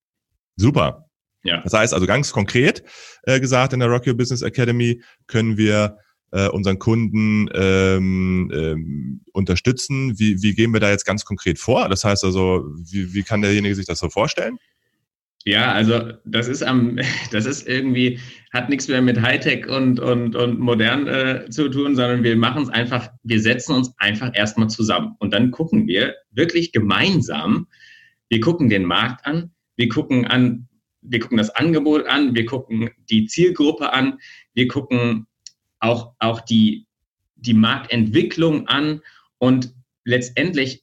Super. 0.57 1.11
Ja. 1.43 1.61
Das 1.61 1.75
heißt 1.75 1.93
also 1.93 2.07
ganz 2.07 2.33
konkret 2.33 2.83
äh, 3.25 3.39
gesagt, 3.39 3.75
in 3.75 3.81
der 3.81 3.91
Rock 3.91 4.07
Your 4.07 4.15
Business 4.15 4.41
Academy 4.41 5.03
können 5.27 5.59
wir 5.59 5.99
äh, 6.33 6.49
unseren 6.49 6.79
Kunden 6.79 7.51
ähm, 7.53 8.51
ähm, 8.53 9.21
unterstützen. 9.33 10.19
Wie, 10.19 10.43
wie 10.43 10.55
gehen 10.55 10.73
wir 10.73 10.81
da 10.81 10.89
jetzt 10.89 11.05
ganz 11.05 11.27
konkret 11.27 11.59
vor? 11.59 11.89
Das 11.91 12.03
heißt 12.03 12.25
also, 12.25 12.65
wie, 12.91 13.13
wie 13.13 13.23
kann 13.23 13.43
derjenige 13.43 13.75
sich 13.75 13.87
das 13.87 13.99
so 13.99 14.09
vorstellen? 14.09 14.57
Ja, 15.47 15.73
also 15.73 16.13
das 16.25 16.49
ist 16.49 16.65
am, 16.65 16.99
das 17.31 17.47
ist 17.47 17.69
irgendwie, 17.69 18.19
hat 18.53 18.69
nichts 18.69 18.89
mehr 18.89 19.01
mit 19.01 19.23
Hightech 19.23 19.69
und, 19.69 20.01
und, 20.01 20.35
und 20.35 20.59
modern 20.59 21.07
äh, 21.07 21.49
zu 21.51 21.69
tun, 21.69 21.95
sondern 21.95 22.25
wir 22.25 22.37
machen 22.37 22.65
es 22.65 22.69
einfach, 22.69 23.09
wir 23.23 23.41
setzen 23.41 23.77
uns 23.77 23.95
einfach 23.99 24.33
erstmal 24.35 24.69
zusammen. 24.69 25.15
Und 25.21 25.33
dann 25.33 25.53
gucken 25.53 25.87
wir 25.87 26.17
wirklich 26.33 26.73
gemeinsam, 26.73 27.69
wir 28.29 28.41
gucken 28.41 28.69
den 28.69 28.85
Markt 28.85 29.25
an, 29.25 29.53
wir 29.77 29.89
gucken 29.89 30.27
an, 30.27 30.69
wir 31.01 31.21
gucken 31.21 31.39
das 31.39 31.51
Angebot 31.51 32.07
an, 32.07 32.35
wir 32.35 32.45
gucken 32.45 32.91
die 33.09 33.27
Zielgruppe 33.27 33.93
an, 33.93 34.19
wir 34.55 34.67
gucken 34.67 35.29
auch, 35.79 36.15
auch 36.19 36.41
die, 36.41 36.89
die 37.37 37.55
Marktentwicklung 37.55 38.67
an. 38.67 39.01
Und 39.39 39.73
letztendlich 40.05 40.83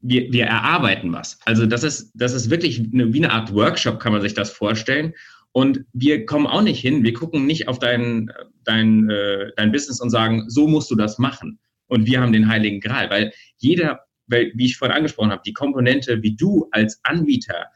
wir, 0.00 0.32
wir 0.32 0.46
erarbeiten 0.46 1.12
was. 1.12 1.38
Also 1.44 1.66
das 1.66 1.82
ist, 1.82 2.12
das 2.14 2.32
ist 2.32 2.50
wirklich 2.50 2.80
eine, 2.92 3.12
wie 3.12 3.18
eine 3.18 3.32
Art 3.32 3.52
Workshop, 3.52 4.00
kann 4.00 4.12
man 4.12 4.22
sich 4.22 4.34
das 4.34 4.50
vorstellen. 4.50 5.14
Und 5.52 5.84
wir 5.92 6.26
kommen 6.26 6.46
auch 6.46 6.62
nicht 6.62 6.80
hin, 6.80 7.02
wir 7.02 7.12
gucken 7.12 7.46
nicht 7.46 7.68
auf 7.68 7.78
dein, 7.78 8.30
dein, 8.64 9.10
äh, 9.10 9.50
dein 9.56 9.72
Business 9.72 10.00
und 10.00 10.10
sagen, 10.10 10.44
so 10.48 10.68
musst 10.68 10.90
du 10.90 10.94
das 10.94 11.18
machen. 11.18 11.58
Und 11.86 12.06
wir 12.06 12.20
haben 12.20 12.32
den 12.32 12.48
heiligen 12.48 12.80
Gral, 12.80 13.10
weil 13.10 13.32
jeder, 13.58 14.00
weil, 14.28 14.52
wie 14.54 14.66
ich 14.66 14.76
vorhin 14.76 14.96
angesprochen 14.96 15.32
habe, 15.32 15.42
die 15.44 15.52
Komponente, 15.52 16.22
wie 16.22 16.36
du 16.36 16.68
als 16.70 17.00
Anbieter, 17.02 17.66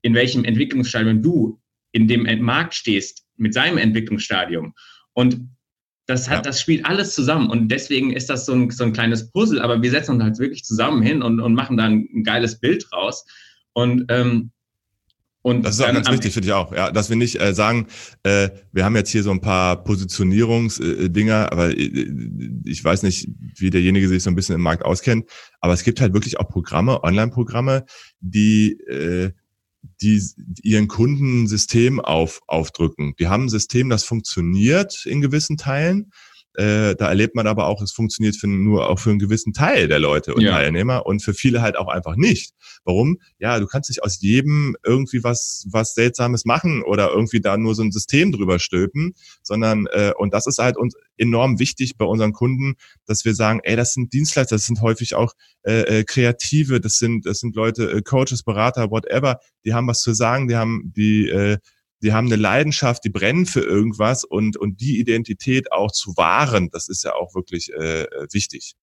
in 0.00 0.14
welchem 0.14 0.44
Entwicklungsstadium 0.44 1.22
du 1.22 1.60
in 1.92 2.08
dem 2.08 2.26
Markt 2.42 2.74
stehst, 2.74 3.26
mit 3.36 3.52
seinem 3.52 3.78
Entwicklungsstadium. 3.78 4.74
Und 5.12 5.48
das 6.08 6.28
hat, 6.28 6.36
ja. 6.36 6.42
das 6.42 6.60
spielt 6.60 6.86
alles 6.86 7.14
zusammen 7.14 7.50
und 7.50 7.68
deswegen 7.68 8.14
ist 8.14 8.30
das 8.30 8.46
so 8.46 8.54
ein, 8.54 8.70
so 8.70 8.82
ein 8.82 8.94
kleines 8.94 9.30
Puzzle, 9.30 9.60
aber 9.60 9.82
wir 9.82 9.90
setzen 9.90 10.12
uns 10.12 10.22
halt 10.22 10.38
wirklich 10.38 10.64
zusammen 10.64 11.02
hin 11.02 11.22
und, 11.22 11.38
und 11.38 11.52
machen 11.52 11.76
da 11.76 11.84
ein, 11.84 12.08
ein 12.14 12.24
geiles 12.24 12.58
Bild 12.58 12.90
raus. 12.92 13.26
Und 13.74 14.06
ähm, 14.08 14.50
und 15.42 15.62
das 15.62 15.76
ist 15.76 15.84
auch 15.84 15.92
ganz 15.92 16.10
wichtig, 16.10 16.32
finde 16.32 16.48
ich 16.48 16.52
auch, 16.52 16.74
ja, 16.74 16.90
dass 16.90 17.10
wir 17.10 17.16
nicht 17.16 17.40
äh, 17.40 17.54
sagen, 17.54 17.86
äh, 18.22 18.48
wir 18.72 18.84
haben 18.84 18.96
jetzt 18.96 19.10
hier 19.10 19.22
so 19.22 19.30
ein 19.30 19.40
paar 19.40 19.84
Positionierungsdinger, 19.84 21.44
äh, 21.44 21.52
aber 21.52 21.70
äh, 21.70 22.10
ich 22.64 22.82
weiß 22.82 23.02
nicht, 23.02 23.28
wie 23.56 23.70
derjenige 23.70 24.08
sich 24.08 24.22
so 24.22 24.30
ein 24.30 24.34
bisschen 24.34 24.56
im 24.56 24.62
Markt 24.62 24.84
auskennt, 24.84 25.28
aber 25.60 25.74
es 25.74 25.84
gibt 25.84 26.00
halt 26.00 26.12
wirklich 26.12 26.40
auch 26.40 26.48
Programme, 26.48 27.04
Online-Programme, 27.04 27.84
die 28.20 28.72
äh, 28.88 29.30
die 30.00 30.22
ihren 30.62 30.88
Kunden 30.88 31.44
ein 31.44 31.46
System 31.46 32.00
auf, 32.00 32.40
aufdrücken. 32.46 33.14
Die 33.18 33.28
haben 33.28 33.44
ein 33.44 33.48
System, 33.48 33.88
das 33.88 34.04
funktioniert 34.04 35.06
in 35.06 35.20
gewissen 35.20 35.56
Teilen, 35.56 36.12
äh, 36.58 36.96
da 36.96 37.08
erlebt 37.08 37.36
man 37.36 37.46
aber 37.46 37.68
auch, 37.68 37.80
es 37.82 37.92
funktioniert 37.92 38.34
für, 38.34 38.48
nur 38.48 38.90
auch 38.90 38.98
für 38.98 39.10
einen 39.10 39.20
gewissen 39.20 39.52
Teil 39.52 39.86
der 39.86 40.00
Leute 40.00 40.34
und 40.34 40.42
ja. 40.42 40.50
Teilnehmer 40.50 41.06
und 41.06 41.22
für 41.22 41.32
viele 41.32 41.62
halt 41.62 41.76
auch 41.76 41.86
einfach 41.86 42.16
nicht. 42.16 42.52
Warum? 42.84 43.18
Ja, 43.38 43.60
du 43.60 43.66
kannst 43.66 43.90
nicht 43.90 44.02
aus 44.02 44.20
jedem 44.20 44.76
irgendwie 44.84 45.22
was, 45.22 45.66
was 45.70 45.94
Seltsames 45.94 46.44
machen 46.44 46.82
oder 46.82 47.10
irgendwie 47.10 47.40
da 47.40 47.56
nur 47.56 47.76
so 47.76 47.82
ein 47.82 47.92
System 47.92 48.32
drüber 48.32 48.58
stülpen, 48.58 49.14
sondern, 49.42 49.86
äh, 49.92 50.12
und 50.18 50.34
das 50.34 50.48
ist 50.48 50.58
halt 50.58 50.76
uns 50.76 50.94
enorm 51.16 51.60
wichtig 51.60 51.96
bei 51.96 52.04
unseren 52.04 52.32
Kunden, 52.32 52.74
dass 53.06 53.24
wir 53.24 53.36
sagen, 53.36 53.60
ey, 53.62 53.76
das 53.76 53.92
sind 53.92 54.12
Dienstleister, 54.12 54.56
das 54.56 54.66
sind 54.66 54.80
häufig 54.80 55.14
auch 55.14 55.34
äh, 55.62 56.00
äh, 56.00 56.04
Kreative, 56.04 56.80
das 56.80 56.94
sind, 56.94 57.24
das 57.24 57.38
sind 57.38 57.54
Leute, 57.54 57.88
äh, 57.88 58.02
Coaches, 58.02 58.42
Berater, 58.42 58.90
whatever, 58.90 59.38
die 59.64 59.74
haben 59.74 59.86
was 59.86 60.00
zu 60.00 60.12
sagen, 60.12 60.48
die 60.48 60.56
haben, 60.56 60.92
die, 60.96 61.28
äh, 61.28 61.58
die 62.02 62.12
haben 62.12 62.26
eine 62.26 62.36
Leidenschaft, 62.36 63.04
die 63.04 63.10
brennen 63.10 63.46
für 63.46 63.60
irgendwas 63.60 64.24
und, 64.24 64.56
und 64.56 64.80
die 64.80 64.98
Identität 64.98 65.72
auch 65.72 65.90
zu 65.90 66.16
wahren, 66.16 66.70
das 66.70 66.88
ist 66.88 67.04
ja 67.04 67.14
auch 67.14 67.34
wirklich 67.34 67.72
äh, 67.72 68.06
wichtig. 68.32 68.74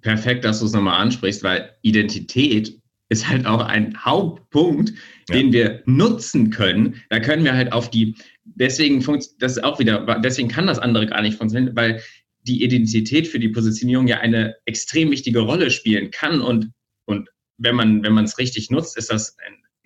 Perfekt, 0.00 0.44
dass 0.44 0.60
du 0.60 0.66
es 0.66 0.72
nochmal 0.72 1.00
ansprichst, 1.00 1.42
weil 1.42 1.74
Identität 1.82 2.78
ist 3.08 3.28
halt 3.28 3.46
auch 3.46 3.60
ein 3.60 4.04
Hauptpunkt, 4.04 4.92
ja. 5.28 5.36
den 5.36 5.52
wir 5.52 5.82
nutzen 5.86 6.50
können. 6.50 7.02
Da 7.10 7.20
können 7.20 7.44
wir 7.44 7.54
halt 7.54 7.72
auf 7.72 7.90
die, 7.90 8.16
deswegen 8.44 9.02
funktioniert 9.02 9.42
das 9.42 9.52
ist 9.52 9.64
auch 9.64 9.78
wieder, 9.78 10.20
deswegen 10.20 10.48
kann 10.48 10.66
das 10.66 10.78
andere 10.78 11.06
gar 11.06 11.22
nicht 11.22 11.38
funktionieren, 11.38 11.76
weil 11.76 12.02
die 12.42 12.62
Identität 12.62 13.26
für 13.26 13.38
die 13.38 13.48
Positionierung 13.48 14.06
ja 14.06 14.18
eine 14.18 14.56
extrem 14.66 15.10
wichtige 15.10 15.40
Rolle 15.40 15.70
spielen 15.70 16.10
kann 16.10 16.40
und, 16.40 16.70
und 17.06 17.28
wenn 17.56 17.74
man, 17.74 18.02
wenn 18.02 18.12
man 18.12 18.24
es 18.24 18.38
richtig 18.38 18.70
nutzt, 18.70 18.96
ist 18.96 19.10
das, 19.10 19.36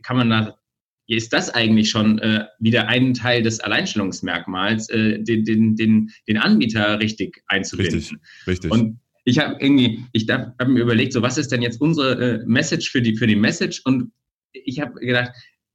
kann 0.02 0.16
man 0.16 0.30
da 0.30 0.58
ist 1.16 1.33
das 1.33 1.51
eigentlich 1.51 1.90
schon 1.90 2.18
äh, 2.18 2.44
wieder 2.59 2.88
ein 2.88 3.14
Teil 3.14 3.42
des 3.42 3.61
Alleinstellungsmerkmals, 3.61 4.90
äh, 4.90 5.23
den, 5.23 5.44
den, 5.44 5.75
den, 5.75 6.11
den 6.29 6.37
Anbieter 6.37 7.01
richtig 7.01 7.42
einzubinden. 7.47 7.99
Richtig, 7.99 8.18
richtig. 8.47 8.71
Und 8.71 9.01
ich 9.25 9.38
habe 9.38 9.57
irgendwie, 9.59 10.05
ich 10.12 10.29
habe 10.29 10.71
mir 10.71 10.83
überlegt, 10.83 11.12
so 11.14 11.23
was 11.23 11.38
ist 11.38 11.51
denn 11.51 11.62
jetzt 11.62 11.81
unsere 11.81 12.40
äh, 12.40 12.44
Message 12.47 12.90
für 12.90 13.01
die, 13.01 13.16
für 13.16 13.27
die 13.27 13.37
Message? 13.37 13.81
Und 13.85 14.12
ich 14.53 14.81
habe 14.81 15.01
gedacht, 15.01 15.33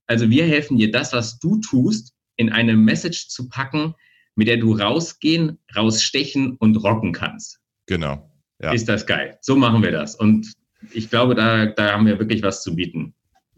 also 0.08 0.30
wir 0.30 0.46
helfen 0.46 0.78
dir, 0.78 0.92
das, 0.92 1.14
was 1.14 1.40
du 1.40 1.60
tust, 1.60 2.14
in 2.36 2.52
eine 2.52 2.76
Message 2.76 3.28
zu 3.30 3.50
packen, 3.50 3.96
mit 4.36 4.48
der 4.48 4.58
du 4.58 4.74
rausgehen, 4.74 5.60
rausstechen 5.76 6.58
und 6.58 6.76
rocken 6.78 7.12
kannst. 7.12 7.60
Genau. 7.88 8.32
Ja. 8.62 8.72
Ist 8.72 8.88
das 8.88 9.06
geil. 9.06 9.38
So 9.42 9.56
machen 9.56 9.84
wir 9.84 9.92
das. 9.92 10.16
Und 10.16 10.54
ich 10.92 11.10
glaube, 11.10 11.36
da, 11.36 11.68
da 11.68 11.94
haben 11.94 12.06
wir 12.06 12.20
wirklich 12.20 12.44
was 12.44 12.64
zu 12.64 12.76
bieten. 12.76 13.14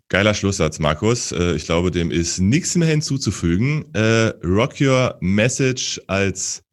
Geiler 0.07 0.35
Schlusssatz, 0.35 0.77
Markus. 0.77 1.31
Äh, 1.31 1.55
ich 1.55 1.65
glaube, 1.65 1.89
dem 1.89 2.11
ist 2.11 2.39
nichts 2.39 2.75
mehr 2.75 2.87
hinzuzufügen. 2.87 3.85
Äh, 3.93 4.33
Rock 4.45 4.79
Your 4.79 5.17
Message 5.19 5.99
als 6.05 6.63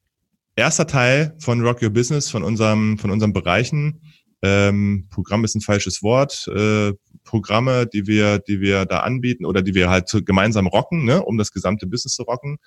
erster 0.55 0.87
Teil 0.87 1.35
von 1.38 1.62
Rock 1.62 1.83
Your 1.83 1.90
Business, 1.90 2.29
von 2.29 2.42
unserem, 2.42 2.99
von 2.99 3.11
unseren 3.11 3.33
Bereichen. 3.33 4.03
Ähm, 4.42 5.07
Programm 5.09 5.45
ist 5.45 5.55
ein 5.55 5.62
falsches 5.62 6.03
Wort. 6.03 6.47
Äh, 6.49 6.92
Programme, 7.25 7.87
die 7.87 8.07
wir, 8.07 8.38
die 8.38 8.61
wir 8.61 8.85
da 8.85 9.01
anbieten 9.01 9.47
oder 9.47 9.62
die 9.62 9.75
wir 9.75 9.88
halt 9.88 10.11
gemeinsam 10.27 10.66
rocken, 10.66 11.07
ne, 11.07 11.23
um 11.23 11.38
das 11.38 11.53
gesamte 11.53 11.87
Business 11.87 12.14
zu 12.14 12.25
rocken. 12.25 12.59